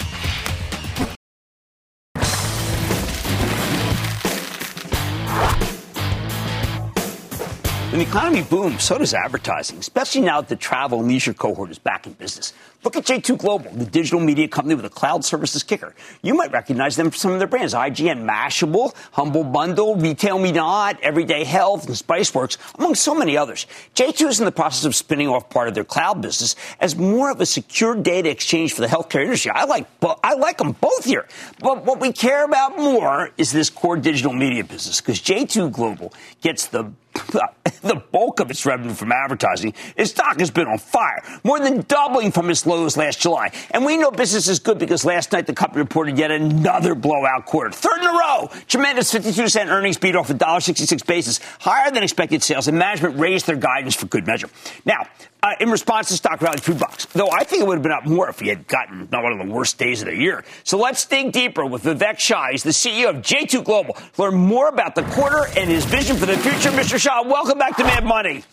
[7.90, 11.72] When the economy booms, so does advertising, especially now that the travel and leisure cohort
[11.72, 12.54] is back in business.
[12.84, 15.94] Look at J2 Global, the digital media company with a cloud services kicker.
[16.24, 20.52] You might recognize them for some of their brands IGN, Mashable, Humble Bundle, Retail Me
[20.52, 23.68] Not, Everyday Health, and Spiceworks, among so many others.
[23.94, 27.30] J2 is in the process of spinning off part of their cloud business as more
[27.30, 29.52] of a secure data exchange for the healthcare industry.
[29.54, 29.86] I like,
[30.24, 31.28] I like them both here.
[31.60, 36.14] But what we care about more is this core digital media business because J2 Global
[36.42, 36.92] gets the
[37.82, 41.82] the bulk of its revenue from advertising, its stock has been on fire, more than
[41.82, 43.52] doubling from its lows last July.
[43.72, 47.46] And we know business is good because last night the company reported yet another blowout
[47.46, 47.72] quarter.
[47.72, 48.50] Third in a row.
[48.68, 53.20] Tremendous 52 cent earnings beat off a $1.66 basis, higher than expected sales, and management
[53.20, 54.50] raised their guidance for good measure.
[54.86, 55.08] Now,
[55.44, 57.06] uh, in response to stock rally two bucks.
[57.06, 59.32] Though I think it would have been up more if we had gotten not one
[59.32, 60.44] of the worst days of the year.
[60.64, 62.50] So let's dig deeper with Vivek Shah.
[62.52, 63.98] He's the CEO of J2 Global.
[64.18, 66.70] Learn more about the quarter and his vision for the future.
[66.70, 67.00] Mr.
[67.00, 68.44] Shah, welcome back to Mad Money.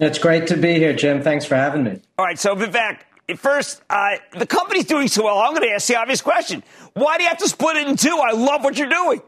[0.00, 1.22] It's great to be here, Jim.
[1.22, 2.00] Thanks for having me.
[2.18, 2.98] All right, so Vivek,
[3.36, 5.38] first, uh, the company's doing so well.
[5.38, 7.96] I'm going to ask the obvious question: Why do you have to split it in
[7.96, 8.16] two?
[8.16, 9.22] I love what you're doing.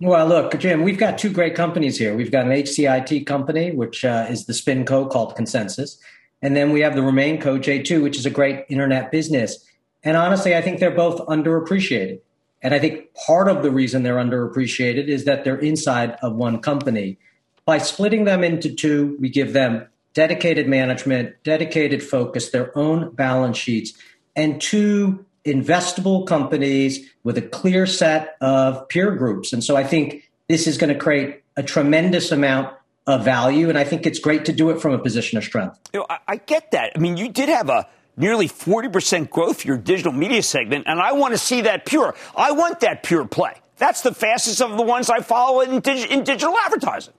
[0.00, 2.16] Well, look, Jim, we've got two great companies here.
[2.16, 5.98] We've got an HCIT company, which uh, is the spin co called Consensus,
[6.40, 9.64] and then we have the RemainCo J2, which is a great internet business.
[10.02, 12.20] And honestly, I think they're both underappreciated.
[12.62, 16.60] And I think part of the reason they're underappreciated is that they're inside of one
[16.60, 17.18] company.
[17.64, 23.56] By splitting them into two, we give them dedicated management, dedicated focus, their own balance
[23.56, 23.92] sheets,
[24.36, 29.52] and two investable companies with a clear set of peer groups.
[29.52, 32.74] And so I think this is going to create a tremendous amount
[33.06, 33.68] of value.
[33.68, 35.78] And I think it's great to do it from a position of strength.
[35.92, 36.92] You know, I, I get that.
[36.94, 41.00] I mean, you did have a nearly 40% growth for your digital media segment, and
[41.00, 42.14] I want to see that pure.
[42.36, 43.54] I want that pure play.
[43.78, 47.14] That's the fastest of the ones I follow in, dig- in digital advertising.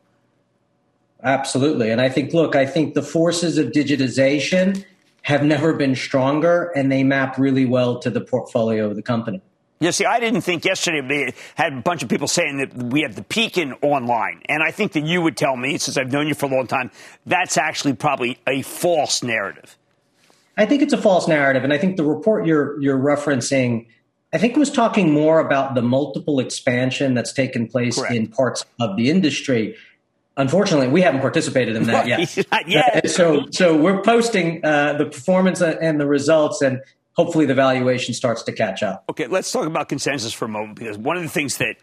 [1.24, 1.92] Absolutely.
[1.92, 4.86] And I think, look, I think the forces of digitization
[5.24, 9.42] have never been stronger, and they map really well to the portfolio of the company.
[9.80, 13.02] You see, I didn't think yesterday they had a bunch of people saying that we
[13.02, 14.42] have the peak in online.
[14.48, 16.68] And I think that you would tell me, since I've known you for a long
[16.68, 16.92] time,
[17.26, 19.78] that's actually probably a false narrative.
[20.56, 21.64] I think it's a false narrative.
[21.64, 23.88] And I think the report you're, you're referencing,
[24.32, 28.14] I think was talking more about the multiple expansion that's taken place Correct.
[28.14, 29.76] in parts of the industry.
[30.38, 32.68] Unfortunately, we haven't participated in that yet.
[32.68, 33.10] Yet.
[33.10, 36.82] so, so we're posting uh, the performance and the results, and
[37.14, 39.04] hopefully the valuation starts to catch up.
[39.10, 41.76] Okay, let's talk about consensus for a moment because one of the things that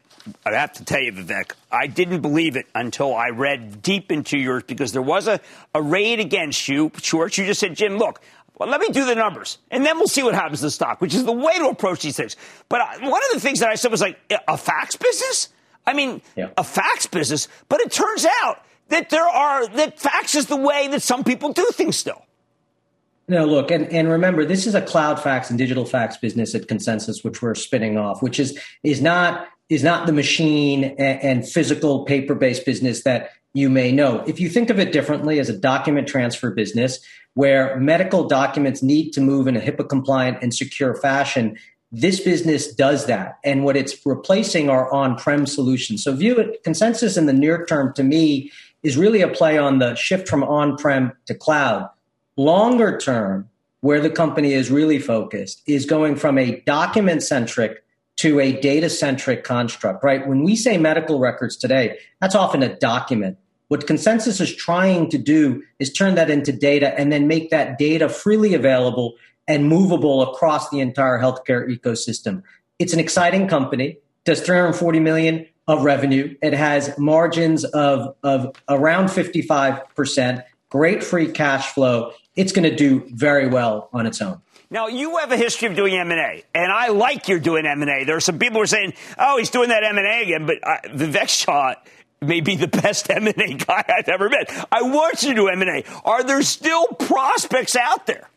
[0.44, 4.38] I have to tell you, Vivek, I didn't believe it until I read deep into
[4.38, 5.40] yours because there was a,
[5.74, 6.90] a raid against you.
[7.00, 8.20] Short, you just said, Jim, look,
[8.58, 11.00] well, let me do the numbers, and then we'll see what happens to the stock,
[11.00, 12.34] which is the way to approach these things.
[12.68, 14.18] But I, one of the things that I said was like,
[14.48, 15.50] a fax business?
[15.88, 16.50] I mean, yeah.
[16.58, 20.88] a fax business, but it turns out that there are, that fax is the way
[20.88, 22.22] that some people do things still.
[23.26, 26.68] No, look, and, and remember, this is a cloud fax and digital fax business at
[26.68, 31.48] Consensus, which we're spinning off, which is is not is not the machine and, and
[31.48, 34.24] physical paper based business that you may know.
[34.26, 37.00] If you think of it differently as a document transfer business,
[37.34, 41.58] where medical documents need to move in a HIPAA compliant and secure fashion,
[41.90, 43.38] this business does that.
[43.44, 46.04] And what it's replacing are on prem solutions.
[46.04, 48.50] So, view it consensus in the near term to me
[48.82, 51.88] is really a play on the shift from on prem to cloud
[52.38, 57.82] Longer term, where the company is really focused is going from a document centric
[58.18, 60.24] to a data centric construct, right?
[60.24, 63.38] When we say medical records today, that's often a document.
[63.66, 67.76] What consensus is trying to do is turn that into data and then make that
[67.76, 69.14] data freely available
[69.48, 72.42] and movable across the entire healthcare ecosystem.
[72.78, 76.36] It's an exciting company, does 340 million of revenue.
[76.40, 83.04] It has margins of, of around 55%, great free cash flow it's going to do
[83.12, 84.40] very well on its own.
[84.70, 87.66] Now you have a history of doing M and A, and I like you're doing
[87.66, 88.04] M and A.
[88.04, 90.46] There are some people who are saying, "Oh, he's doing that M and A again,"
[90.46, 91.74] but uh, Vivek Shah
[92.20, 94.68] may be the best M and A guy I've ever met.
[94.70, 95.84] I want you to do M and A.
[96.04, 98.28] Are there still prospects out there?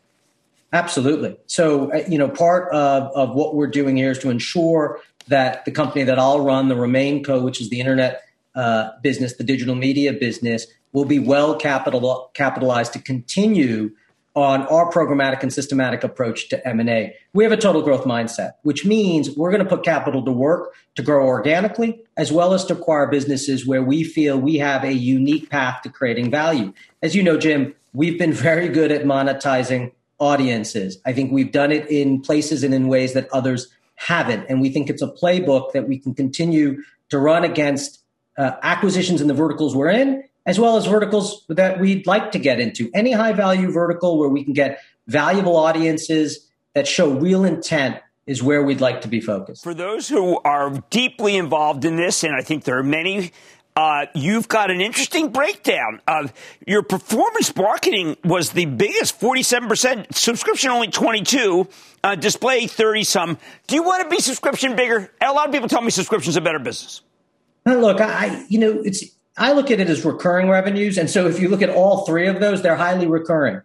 [0.72, 1.36] Absolutely.
[1.46, 5.64] So, uh, you know, part of, of what we're doing here is to ensure that
[5.64, 8.22] the company that I'll run, the Remain Co., which is the internet
[8.54, 13.90] uh, business, the digital media business, will be well capital, capitalized to continue
[14.34, 17.14] on our programmatic and systematic approach to M&A.
[17.34, 20.74] We have a total growth mindset, which means we're going to put capital to work
[20.94, 24.92] to grow organically as well as to acquire businesses where we feel we have a
[24.92, 26.72] unique path to creating value.
[27.02, 29.92] As you know, Jim, we've been very good at monetizing
[30.22, 30.98] audiences.
[31.04, 34.46] I think we've done it in places and in ways that others haven't.
[34.48, 38.02] And we think it's a playbook that we can continue to run against
[38.38, 42.38] uh, acquisitions in the verticals we're in as well as verticals that we'd like to
[42.38, 42.90] get into.
[42.94, 48.42] Any high value vertical where we can get valuable audiences that show real intent is
[48.42, 49.64] where we'd like to be focused.
[49.64, 53.32] For those who are deeply involved in this, and I think there are many,
[53.74, 56.32] uh, you've got an interesting breakdown of
[56.66, 61.66] your performance marketing was the biggest, 47%, subscription only 22,
[62.04, 63.38] uh, display 30 some.
[63.66, 65.10] Do you want to be subscription bigger?
[65.22, 67.02] A lot of people tell me subscription's a better business.
[67.64, 69.04] Look, I, you know, it's,
[69.38, 70.98] I look at it as recurring revenues.
[70.98, 73.62] And so if you look at all three of those, they're highly recurring.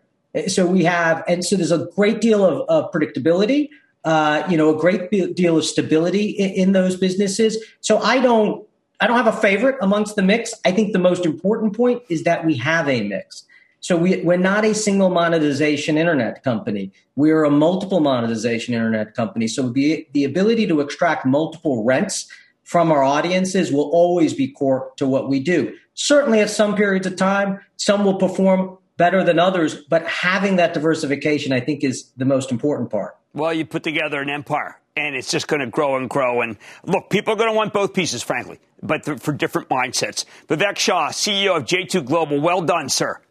[0.47, 3.69] So we have, and so there's a great deal of, of predictability,
[4.03, 7.57] uh, you know, a great deal of stability in, in, those businesses.
[7.81, 8.66] So I don't,
[8.99, 10.53] I don't have a favorite amongst the mix.
[10.65, 13.43] I think the most important point is that we have a mix.
[13.79, 16.91] So we, we're not a single monetization internet company.
[17.15, 19.47] We're a multiple monetization internet company.
[19.47, 22.27] So the, the ability to extract multiple rents
[22.63, 25.73] from our audiences will always be core to what we do.
[25.93, 30.73] Certainly, at some periods of time, some will perform better than others, but having that
[30.73, 33.15] diversification, I think, is the most important part.
[33.33, 36.41] Well, you put together an empire, and it's just going to grow and grow.
[36.41, 40.25] And look, people are going to want both pieces, frankly, but for different mindsets.
[40.47, 43.21] Vivek Shah, CEO of J2 Global, well done, sir.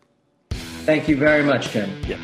[0.51, 1.91] Thank you very much, Jim.
[2.07, 2.19] Yeah.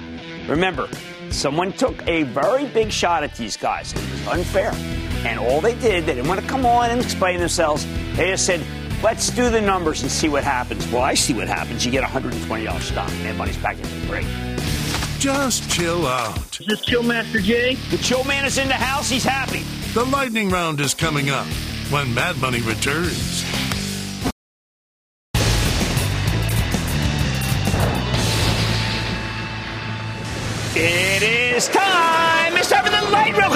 [0.48, 0.88] Remember,
[1.30, 3.92] someone took a very big shot at these guys.
[3.92, 4.72] It was unfair.
[5.26, 7.84] And all they did, they didn't want to come on and explain themselves.
[8.16, 8.60] They just said,
[9.02, 10.90] let's do the numbers and see what happens.
[10.90, 11.84] Well, I see what happens.
[11.84, 13.08] You get $120 stock.
[13.08, 14.26] Mad Money's package the break.
[15.18, 16.60] Just chill out.
[16.60, 17.74] Is this Chill Master Jay?
[17.90, 19.08] The Chill Man is in the house.
[19.08, 19.62] He's happy.
[19.94, 21.46] The lightning round is coming up
[21.90, 23.44] when Mad Money returns.
[30.74, 32.56] It is is time.
[32.56, 33.52] It's time for the light round.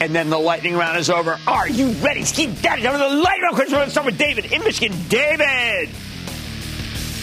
[0.00, 1.38] And then the lightning round is over.
[1.46, 2.22] Are you ready?
[2.22, 2.80] Keep that.
[2.80, 3.58] Time for the lightning round.
[3.58, 4.96] We're going to start with David in Michigan.
[5.08, 5.88] David.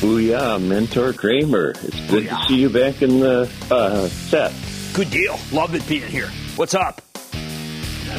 [0.01, 1.69] Booyah, Mentor Cramer.
[1.69, 4.53] It's good to see you back in the uh, set.
[4.93, 5.39] Good deal.
[5.53, 6.28] Love it being here.
[6.57, 7.01] What's up?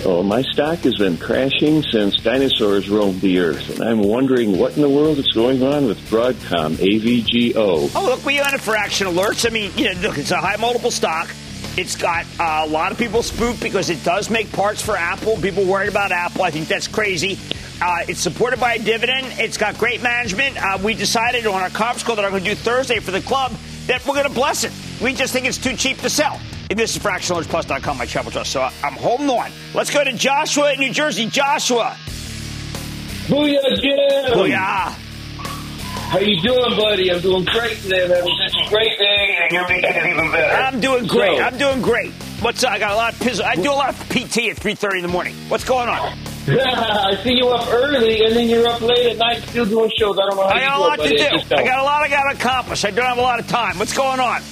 [0.05, 4.77] Oh, my stock has been crashing since dinosaurs roamed the earth, and I'm wondering what
[4.77, 7.91] in the world is going on with Broadcom, AVGO.
[7.95, 9.47] Oh, look, we on it for action alerts.
[9.47, 11.29] I mean, you know, look, it's a high multiple stock.
[11.77, 15.37] It's got uh, a lot of people spooked because it does make parts for Apple.
[15.37, 16.43] People worried about Apple.
[16.43, 17.39] I think that's crazy.
[17.81, 19.27] Uh, it's supported by a dividend.
[19.39, 20.57] It's got great management.
[20.63, 23.21] Uh, we decided on our conference call that I'm going to do Thursday for the
[23.21, 23.53] club
[23.87, 24.73] that we're going to bless it.
[25.03, 26.41] We just think it's too cheap to sell.
[26.71, 28.53] And this is fractionalertsplus.com, my travel trust.
[28.53, 29.51] So I'm holding on.
[29.75, 31.27] Let's go to Joshua in New Jersey.
[31.29, 31.97] Joshua.
[33.29, 34.33] Booyah, Jim.
[34.33, 34.95] Booyah.
[36.07, 37.11] How you doing, buddy?
[37.13, 40.55] I'm doing great today, such a great day, and you're making it even better.
[40.55, 41.39] I'm doing great.
[41.39, 42.13] So- I'm doing great.
[42.41, 42.73] What's up?
[42.73, 43.45] I got a lot of pizzle.
[43.45, 45.35] I do a lot of PT at 3:30 in the morning.
[45.49, 46.17] What's going on?
[46.49, 50.17] I see you up early, and then you're up late at night still doing shows.
[50.19, 51.55] I don't know how I got a do it, lot to do.
[51.57, 52.85] I got a lot I got to accomplish.
[52.85, 53.79] I don't have a lot of time.
[53.79, 54.43] What's going on?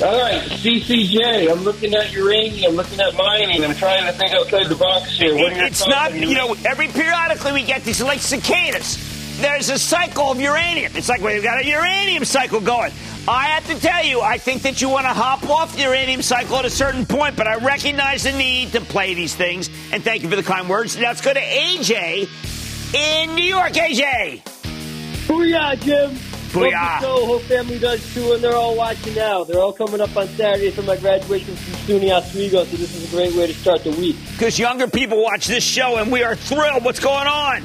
[0.00, 1.50] All right, CCJ.
[1.50, 3.64] I'm looking at uranium, looking at mining.
[3.64, 5.34] I'm trying to think outside the box here.
[5.34, 8.96] What your It's not, you know, every periodically we get these like cicadas.
[9.38, 10.96] There's a cycle of uranium.
[10.96, 12.92] It's like we've got a uranium cycle going.
[13.28, 16.22] I have to tell you, I think that you want to hop off the uranium
[16.22, 19.70] cycle at a certain point, but I recognize the need to play these things.
[19.92, 20.96] And thank you for the kind words.
[20.96, 22.28] Now let's go to AJ
[22.94, 23.74] in New York.
[23.74, 24.42] AJ.
[25.28, 26.16] Booyah, Jim.
[26.50, 27.00] Booyah.
[27.00, 27.26] The show.
[27.26, 29.44] Whole family does too, and they're all watching now.
[29.44, 33.12] They're all coming up on Saturday for my graduation from SUNY Oswego, so this is
[33.12, 34.16] a great way to start the week.
[34.32, 36.84] Because younger people watch this show, and we are thrilled.
[36.84, 37.62] What's going on?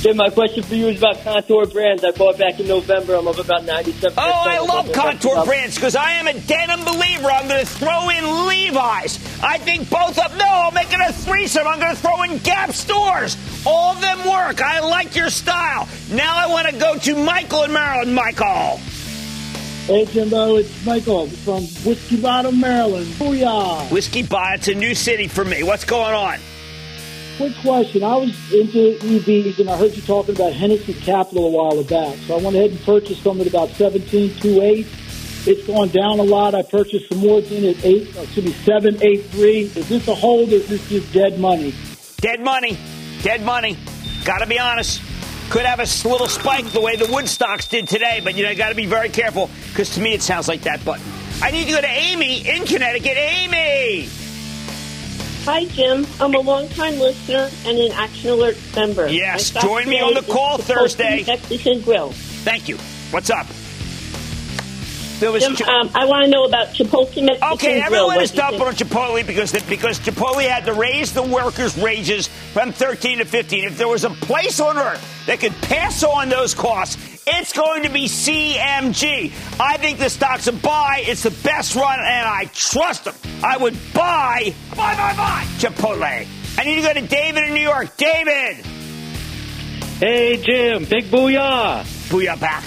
[0.00, 2.04] Jim, my question for you is about Kontoor Brands.
[2.04, 3.16] I bought back in November.
[3.16, 7.28] I'm up about 97 Oh, I love Kontoor brands because I am a denim believer.
[7.28, 9.18] I'm going to throw in Levi's.
[9.42, 11.66] I think both of no, I'll make it a threesome.
[11.66, 13.36] I'm going to throw in Gap stores.
[13.66, 14.62] All of them work.
[14.62, 15.88] I like your style.
[16.12, 18.14] Now I want to go to Michael in Maryland.
[18.14, 18.78] Michael.
[19.86, 23.06] Hey, Jimbo, it's Michael from Whiskey Bottom, Maryland.
[23.14, 23.90] Booyah!
[23.90, 24.54] Whiskey Bar.
[24.54, 25.64] It's a new city for me.
[25.64, 26.38] What's going on?
[27.38, 28.02] Quick question.
[28.02, 32.16] I was into EVs and I heard you talking about Hennessy Capital a while back.
[32.26, 35.46] So I went ahead and purchased some at about 17.28.
[35.46, 36.56] It's gone down a lot.
[36.56, 39.76] I purchased some more in at 8, uh, excuse me, 7.83.
[39.76, 41.72] Is this a hold or is this just dead money?
[42.16, 42.76] Dead money.
[43.22, 43.78] Dead money.
[44.24, 45.00] Got to be honest.
[45.50, 48.70] Could have a little spike the way the Woodstocks did today, but you know, got
[48.70, 51.06] to be very careful because to me it sounds like that button.
[51.40, 53.16] I need to go to Amy in Connecticut.
[53.16, 54.27] Amy!
[55.44, 56.06] Hi, Jim.
[56.20, 59.08] I'm a longtime listener and an Action Alert member.
[59.08, 61.24] Yes, join me on the call Thursday.
[61.26, 62.12] Mexican Grill.
[62.44, 62.76] Thank you.
[63.10, 63.46] What's up?
[65.18, 68.30] There was Jim, um, I want to know about Chipotle Mexican Okay, everyone What is
[68.30, 68.68] do you dumping think?
[68.68, 73.64] on Chipotle because because Chipotle had to raise the workers' wages from 13 to 15.
[73.64, 76.96] If there was a place on earth that could pass on those costs,
[77.26, 79.32] it's going to be CMG.
[79.58, 81.02] I think the stock's a buy.
[81.04, 83.14] It's the best run, and I trust them.
[83.42, 86.26] I would buy, buy, buy, buy Chipotle.
[86.58, 87.96] I need to go to David in New York.
[87.96, 88.64] David.
[89.98, 90.84] Hey, Jim.
[90.84, 91.82] Big booyah.
[92.08, 92.62] Booyah back.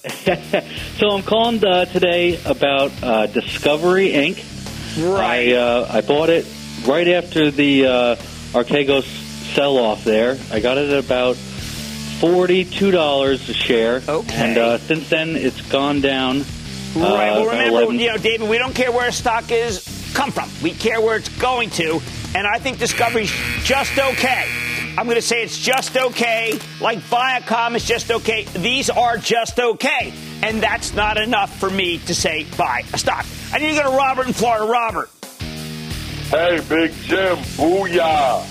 [0.96, 4.36] so I'm calling uh, today about uh, Discovery Inc.
[5.12, 5.52] Right.
[5.52, 6.46] I, uh, I bought it
[6.86, 8.16] right after the uh,
[8.52, 9.04] Archegos
[9.54, 10.38] sell-off there.
[10.50, 14.02] I got it at about $42 a share.
[14.08, 14.34] Okay.
[14.34, 16.38] And uh, since then, it's gone down.
[16.96, 17.28] Right.
[17.28, 19.84] uh, well, remember, 11 you know, David, we don't care where a stock is
[20.14, 20.48] come from.
[20.62, 22.00] We care where it's going to,
[22.34, 23.32] and I think Discovery's
[23.64, 24.69] just okay.
[24.98, 26.58] I'm going to say it's just okay.
[26.80, 28.44] Like Viacom is just okay.
[28.56, 30.12] These are just okay,
[30.42, 33.24] and that's not enough for me to say buy a stock.
[33.52, 34.66] I need to go to Robert in Florida.
[34.66, 35.10] Robert.
[36.28, 38.42] Hey, Big Jim, booyah.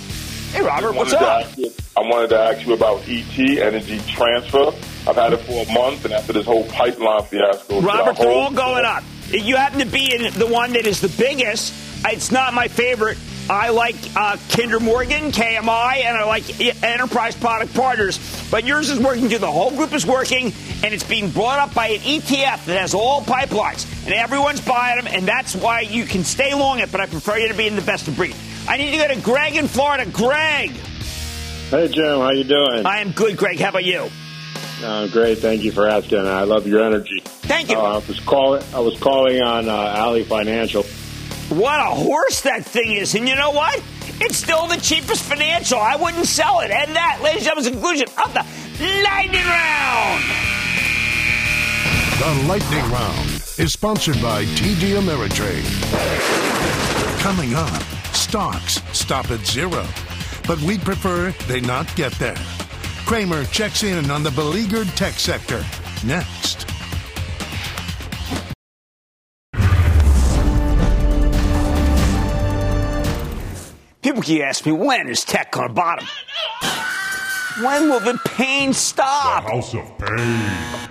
[0.54, 1.48] Hey, Robert, what's up?
[1.58, 4.72] you- I wanted to ask you about ET, Energy Transfer.
[5.08, 8.52] I've had it for a month, and after this whole pipeline fiasco, Robert, they're all
[8.52, 9.04] going up.
[9.30, 11.74] You happen to be in the one that is the biggest.
[12.06, 13.18] It's not my favorite.
[13.50, 18.20] I like uh, Kinder Morgan, KMI, and I like Enterprise Product Partners.
[18.52, 19.40] But yours is working too.
[19.40, 22.94] The whole group is working, and it's being brought up by an ETF that has
[22.94, 26.92] all pipelines, and everyone's buying them, and that's why you can stay long it.
[26.92, 28.36] But I prefer you to be in the best of breed.
[28.68, 30.06] I need to go to Greg in Florida.
[30.12, 30.70] Greg,
[31.72, 32.86] Hey Jim, how you doing?
[32.86, 33.36] I am good.
[33.36, 34.10] Greg, how about you?
[34.84, 36.20] Uh, great, thank you for asking.
[36.20, 37.22] I love your energy.
[37.24, 37.78] Thank you.
[37.78, 38.64] Uh, I was calling.
[38.74, 40.84] I was calling on uh, Ally Financial.
[41.50, 43.16] What a horse that thing is.
[43.16, 43.82] And you know what?
[44.22, 45.80] It's still the cheapest financial.
[45.80, 46.70] I wouldn't sell it.
[46.70, 48.46] And that, ladies and gentlemen, is the conclusion of the
[49.04, 50.24] Lightning Round!
[52.20, 55.66] The Lightning Round is sponsored by TD Ameritrade.
[57.20, 57.82] Coming up,
[58.14, 59.88] stocks stop at zero,
[60.48, 62.38] but we'd prefer they not get there.
[63.06, 65.66] Cramer checks in on the beleaguered tech sector
[66.06, 66.68] next.
[74.02, 76.08] People keep asking me, when is tech going to bottom?
[77.62, 79.44] When will the pain stop?
[79.44, 80.90] The House of Pain.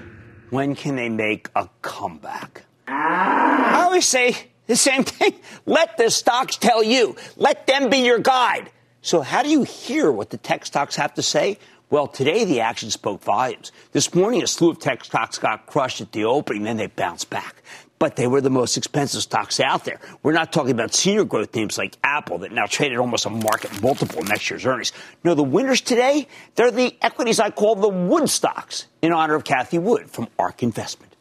[0.51, 2.65] When can they make a comeback?
[2.87, 4.37] I always say
[4.67, 5.35] the same thing.
[5.65, 7.17] Let the stocks tell you.
[7.37, 8.71] Let them be your guide.
[9.01, 11.59] So, how do you hear what the tech stocks have to say?
[11.89, 13.73] Well, today the action spoke volumes.
[13.93, 17.31] This morning, a slew of tech stocks got crushed at the opening, then they bounced
[17.31, 17.63] back.
[17.99, 20.01] But they were the most expensive stocks out there.
[20.23, 23.83] We're not talking about senior growth names like Apple that now traded almost a market
[23.83, 24.93] multiple next year's earnings.
[25.25, 29.45] No, the winners today, they're the equities I call the Wood stocks in honor of
[29.45, 31.13] Cathie Wood from ARK Investment.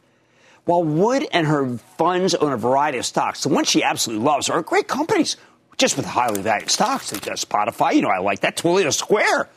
[0.64, 4.50] While Wood and her funds own a variety of stocks, the ones she absolutely loves
[4.50, 5.36] are great companies,
[5.78, 7.10] just with highly valued stocks.
[7.10, 8.56] Like uh, Spotify, you know, I like that.
[8.56, 9.48] Teladoc Square.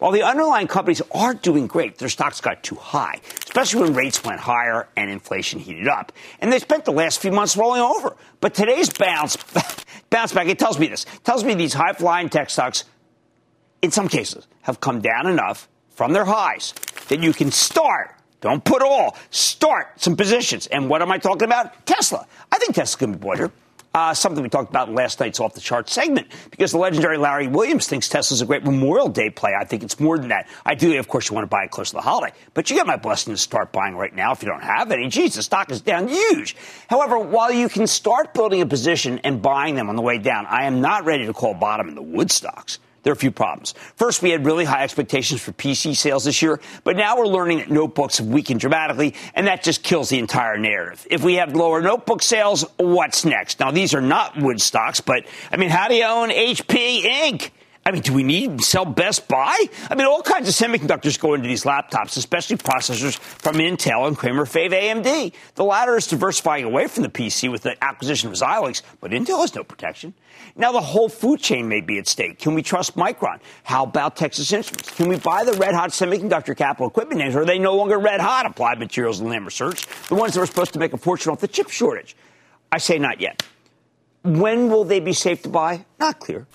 [0.00, 4.24] While the underlying companies are doing great, their stocks got too high, especially when rates
[4.24, 6.10] went higher and inflation heated up.
[6.40, 8.16] And they spent the last few months rolling over.
[8.40, 9.36] But today's bounce,
[10.10, 11.06] bounce back, it tells me this.
[11.22, 12.84] Tells me these high flying tech stocks,
[13.82, 16.72] in some cases, have come down enough from their highs
[17.08, 19.16] that you can start don't put all.
[19.30, 20.66] Start some positions.
[20.66, 21.86] And what am I talking about?
[21.86, 22.26] Tesla.
[22.50, 23.50] I think Tesla can be better.
[23.92, 27.48] Uh, something we talked about last night's off the chart segment because the legendary Larry
[27.48, 29.52] Williams thinks Tesla's a great Memorial Day play.
[29.58, 30.48] I think it's more than that.
[30.64, 32.86] Ideally, of course, you want to buy it close to the holiday, but you get
[32.86, 35.08] my blessing to start buying right now if you don't have any.
[35.08, 36.54] Geez, the stock is down huge.
[36.88, 40.46] However, while you can start building a position and buying them on the way down,
[40.46, 43.30] I am not ready to call bottom in the wood stocks there are a few
[43.30, 43.74] problems.
[43.96, 47.58] First, we had really high expectations for PC sales this year, but now we're learning
[47.58, 51.06] that notebooks have weakened dramatically, and that just kills the entire narrative.
[51.10, 53.60] If we have lower notebook sales, what's next?
[53.60, 57.50] Now, these are not wood stocks, but I mean, how do you own HP Inc.?
[57.84, 59.56] I mean, do we need sell Best Buy?
[59.88, 64.16] I mean, all kinds of semiconductors go into these laptops, especially processors from Intel and
[64.16, 65.32] Cramer Fave AMD.
[65.54, 69.40] The latter is diversifying away from the PC with the acquisition of Xilinx, but Intel
[69.40, 70.12] has no protection.
[70.56, 72.38] Now the whole food chain may be at stake.
[72.38, 73.40] Can we trust Micron?
[73.62, 74.90] How about Texas Instruments?
[74.90, 77.34] Can we buy the red hot semiconductor capital equipment names?
[77.34, 78.44] Or are they no longer red hot?
[78.44, 81.40] Applied Materials and Lam Research, the ones that were supposed to make a fortune off
[81.40, 82.14] the chip shortage.
[82.70, 83.42] I say not yet.
[84.22, 85.86] When will they be safe to buy?
[85.98, 86.46] Not clear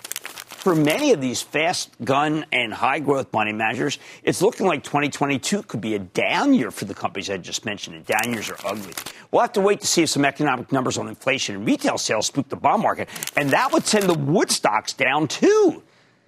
[0.66, 5.62] for many of these fast gun and high growth money managers, it's looking like 2022
[5.62, 8.58] could be a down year for the companies I just mentioned, and down years are
[8.64, 8.92] ugly.
[9.30, 12.26] We'll have to wait to see if some economic numbers on inflation and retail sales
[12.26, 15.84] spook the bond market, and that would send the wood stocks down too.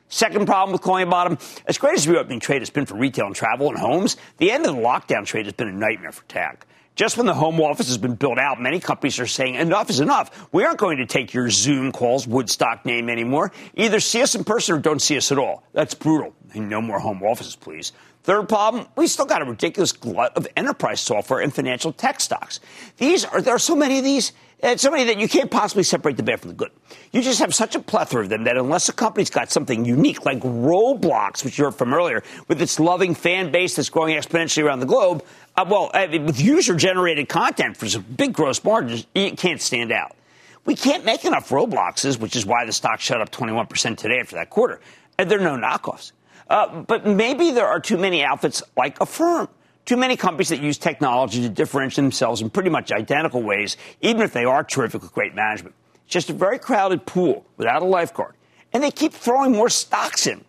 [0.08, 1.36] Second problem with a bottom,
[1.66, 4.52] as great as the reopening trade has been for retail and travel and homes, the
[4.52, 6.64] end of the lockdown trade has been a nightmare for tech.
[6.98, 10.00] Just when the home office has been built out, many companies are saying enough is
[10.00, 10.48] enough.
[10.50, 13.52] We aren't going to take your Zoom calls, Woodstock name anymore.
[13.74, 15.62] Either see us in person or don't see us at all.
[15.72, 16.34] That's brutal.
[16.54, 17.92] And no more home offices, please.
[18.24, 22.58] Third problem, we still got a ridiculous glut of enterprise software and financial tech stocks.
[22.96, 25.84] These are, there are so many of these eh, so many that you can't possibly
[25.84, 26.72] separate the bad from the good.
[27.12, 30.26] You just have such a plethora of them that unless a company's got something unique,
[30.26, 34.64] like Roblox, which you heard from earlier, with its loving fan base that's growing exponentially
[34.64, 35.24] around the globe,
[35.58, 39.92] uh, well, uh, with user generated content for some big gross margins, it can't stand
[39.92, 40.16] out.
[40.64, 44.36] We can't make enough Robloxes, which is why the stock shut up 21% today after
[44.36, 44.80] that quarter.
[45.18, 46.12] And there are no knockoffs.
[46.48, 49.48] Uh, but maybe there are too many outfits like Affirm
[49.88, 54.20] too many companies that use technology to differentiate themselves in pretty much identical ways, even
[54.20, 55.74] if they are terrific with great management.
[56.06, 58.34] Just a very crowded pool without a lifeguard.
[58.74, 60.44] And they keep throwing more stocks in.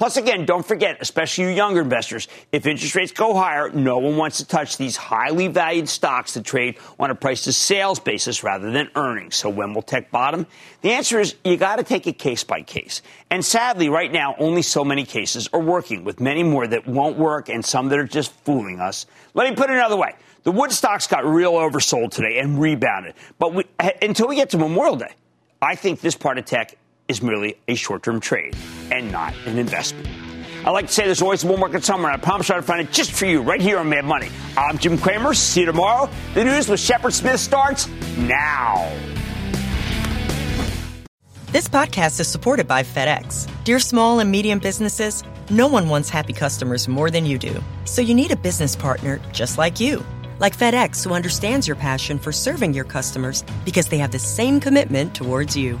[0.00, 4.16] Plus, again, don't forget, especially you younger investors, if interest rates go higher, no one
[4.16, 8.42] wants to touch these highly valued stocks that trade on a price to sales basis
[8.42, 9.36] rather than earnings.
[9.36, 10.46] So when will tech bottom?
[10.80, 13.02] The answer is you got to take it case by case.
[13.28, 17.18] And sadly, right now, only so many cases are working, with many more that won't
[17.18, 19.04] work and some that are just fooling us.
[19.34, 20.14] Let me put it another way.
[20.44, 23.16] The wood stocks got real oversold today and rebounded.
[23.38, 23.64] But we,
[24.00, 25.12] until we get to Memorial Day,
[25.60, 26.78] I think this part of tech
[27.10, 28.56] is merely a short term trade
[28.90, 30.08] and not an investment.
[30.64, 32.86] I like to say there's always a bull market somewhere, and I promise I'll find
[32.86, 34.28] it just for you right here on Mad Money.
[34.56, 35.34] I'm Jim Cramer.
[35.34, 36.08] See you tomorrow.
[36.34, 38.90] The news with Shepard Smith starts now.
[41.46, 43.48] This podcast is supported by FedEx.
[43.64, 47.60] Dear small and medium businesses, no one wants happy customers more than you do.
[47.86, 50.04] So you need a business partner just like you.
[50.38, 54.60] Like FedEx, who understands your passion for serving your customers because they have the same
[54.60, 55.80] commitment towards you.